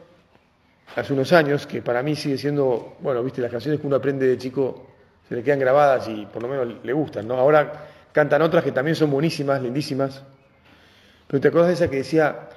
hace 0.94 1.12
unos 1.12 1.32
años, 1.32 1.66
que 1.66 1.82
para 1.82 2.02
mí 2.02 2.14
sigue 2.14 2.38
siendo, 2.38 2.96
bueno, 3.00 3.22
viste, 3.22 3.40
las 3.40 3.50
canciones 3.50 3.80
que 3.80 3.86
uno 3.86 3.96
aprende 3.96 4.26
de 4.26 4.38
chico 4.38 4.86
se 5.28 5.34
le 5.34 5.42
quedan 5.42 5.58
grabadas 5.58 6.08
y 6.08 6.26
por 6.26 6.42
lo 6.42 6.48
menos 6.48 6.84
le 6.84 6.92
gustan, 6.92 7.26
¿no? 7.26 7.34
Ahora 7.34 7.88
cantan 8.12 8.42
otras 8.42 8.62
que 8.62 8.72
también 8.72 8.94
son 8.94 9.10
buenísimas, 9.10 9.60
lindísimas. 9.60 10.22
Pero 11.26 11.40
te 11.40 11.48
acuerdas 11.48 11.68
de 11.68 11.74
esa 11.74 11.90
que 11.90 11.96
decía, 11.96 12.48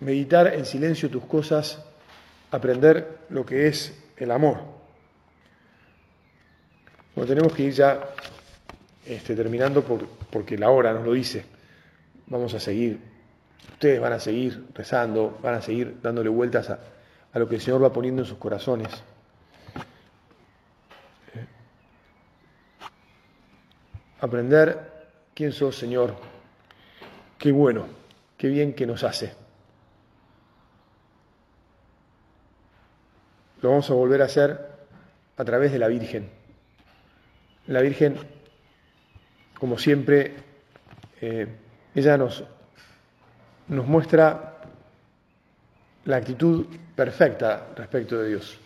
meditar 0.00 0.52
en 0.52 0.66
silencio 0.66 1.08
tus 1.08 1.24
cosas, 1.24 1.84
aprender 2.50 3.18
lo 3.30 3.46
que 3.46 3.68
es 3.68 3.96
el 4.16 4.30
amor. 4.30 4.58
Bueno, 7.14 7.28
tenemos 7.28 7.52
que 7.52 7.62
ir 7.62 7.72
ya 7.72 8.00
este, 9.06 9.34
terminando 9.34 9.84
porque 10.30 10.58
la 10.58 10.70
hora 10.70 10.92
nos 10.92 11.04
lo 11.04 11.12
dice. 11.12 11.44
Vamos 12.26 12.52
a 12.54 12.60
seguir, 12.60 12.98
ustedes 13.72 14.00
van 14.00 14.12
a 14.12 14.20
seguir 14.20 14.66
rezando, 14.74 15.38
van 15.42 15.54
a 15.54 15.62
seguir 15.62 15.96
dándole 16.02 16.28
vueltas 16.28 16.68
a, 16.70 16.78
a 17.36 17.38
lo 17.38 17.46
que 17.46 17.56
el 17.56 17.60
Señor 17.60 17.84
va 17.84 17.92
poniendo 17.92 18.22
en 18.22 18.26
sus 18.26 18.38
corazones. 18.38 18.88
Aprender 24.22 25.10
quién 25.34 25.52
sos, 25.52 25.76
Señor. 25.76 26.16
Qué 27.36 27.52
bueno, 27.52 27.88
qué 28.38 28.48
bien 28.48 28.72
que 28.72 28.86
nos 28.86 29.04
hace. 29.04 29.34
Lo 33.60 33.68
vamos 33.68 33.90
a 33.90 33.92
volver 33.92 34.22
a 34.22 34.24
hacer 34.24 34.70
a 35.36 35.44
través 35.44 35.72
de 35.72 35.78
la 35.78 35.88
Virgen. 35.88 36.30
La 37.66 37.82
Virgen, 37.82 38.16
como 39.60 39.76
siempre, 39.76 40.36
eh, 41.20 41.48
ella 41.94 42.16
nos, 42.16 42.44
nos 43.68 43.86
muestra 43.86 44.55
la 46.06 46.16
actitud 46.16 46.66
perfecta 46.94 47.68
respecto 47.76 48.18
de 48.18 48.28
Dios. 48.28 48.58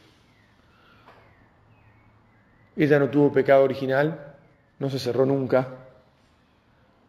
Ella 2.76 2.98
no 2.98 3.08
tuvo 3.08 3.32
pecado 3.32 3.64
original, 3.64 4.34
no 4.78 4.90
se 4.90 4.98
cerró 4.98 5.26
nunca. 5.26 5.66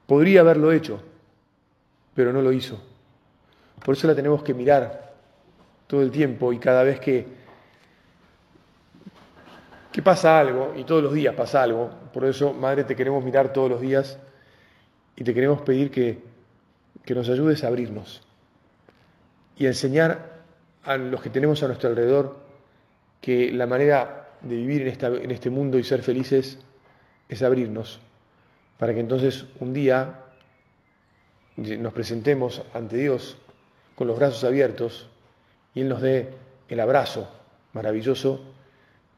Podría 0.08 0.41
haberlo 0.41 0.72
hecho, 0.72 1.02
pero 2.15 2.34
no 2.34 2.41
lo 2.41 2.52
hizo. 2.52 2.82
Por 3.84 3.96
eso 3.96 4.08
la 4.08 4.15
tenemos 4.15 4.41
que 4.44 4.54
mirar 4.54 5.13
todo 5.88 6.02
el 6.02 6.12
tiempo 6.12 6.54
y 6.54 6.60
cada 6.60 6.84
vez 6.84 7.00
que, 7.00 7.28
que 9.91 10.02
pasa 10.02 10.39
algo, 10.39 10.74
y 10.78 10.86
todos 10.86 11.04
los 11.04 11.13
días 11.13 11.36
pasa 11.36 11.62
algo, 11.63 11.91
por 12.13 12.26
eso, 12.26 12.54
Madre, 12.54 12.86
te 12.86 12.96
queremos 12.96 13.24
mirar 13.24 13.52
todos 13.52 13.70
los 13.70 13.82
días 13.82 14.17
y 15.15 15.24
te 15.24 15.34
queremos 15.34 15.62
pedir 15.62 15.91
que, 15.91 16.24
que 17.04 17.15
nos 17.15 17.28
ayudes 17.30 17.63
a 17.63 17.67
abrirnos 17.67 18.31
y 19.62 19.67
enseñar 19.67 20.41
a 20.86 20.97
los 20.97 21.21
que 21.21 21.30
tenemos 21.30 21.62
a 21.62 21.67
nuestro 21.67 21.89
alrededor 21.89 22.36
que 23.21 23.52
la 23.52 23.67
manera 23.67 24.30
de 24.41 24.56
vivir 24.56 24.82
en, 24.82 24.88
esta, 24.88 25.06
en 25.10 25.30
este 25.30 25.52
mundo 25.52 25.78
y 25.78 25.84
ser 25.84 26.02
felices 26.02 26.58
es 27.30 27.43
abrirnos, 27.43 28.00
para 28.80 28.91
que 28.95 29.02
entonces 29.02 29.45
un 29.60 29.71
día 29.71 30.15
nos 31.58 31.93
presentemos 31.93 32.63
ante 32.74 32.97
Dios 32.97 33.38
con 33.93 34.08
los 34.08 34.17
brazos 34.17 34.43
abiertos 34.45 35.08
y 35.76 35.82
Él 35.82 35.89
nos 35.89 36.02
dé 36.02 36.30
el 36.67 36.80
abrazo 36.80 37.30
maravilloso 37.74 38.43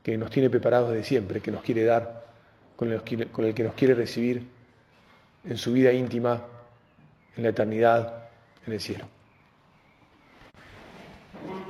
que 0.04 0.18
nos 0.18 0.30
tiene 0.30 0.50
preparados 0.50 0.92
de 0.92 1.06
siempre, 1.06 1.40
que 1.40 1.52
nos 1.52 1.64
quiere 1.64 1.86
dar, 1.86 2.26
con 2.76 2.92
el, 2.92 3.02
con 3.32 3.46
el 3.46 3.54
que 3.54 3.64
nos 3.64 3.76
quiere 3.76 3.94
recibir 3.94 4.46
en 5.46 5.58
su 5.58 5.72
vida 5.72 5.94
íntima, 5.94 6.44
en 7.38 7.44
la 7.44 7.50
eternidad, 7.50 8.26
en 8.68 8.74
el 8.74 8.82
cielo. 8.82 9.06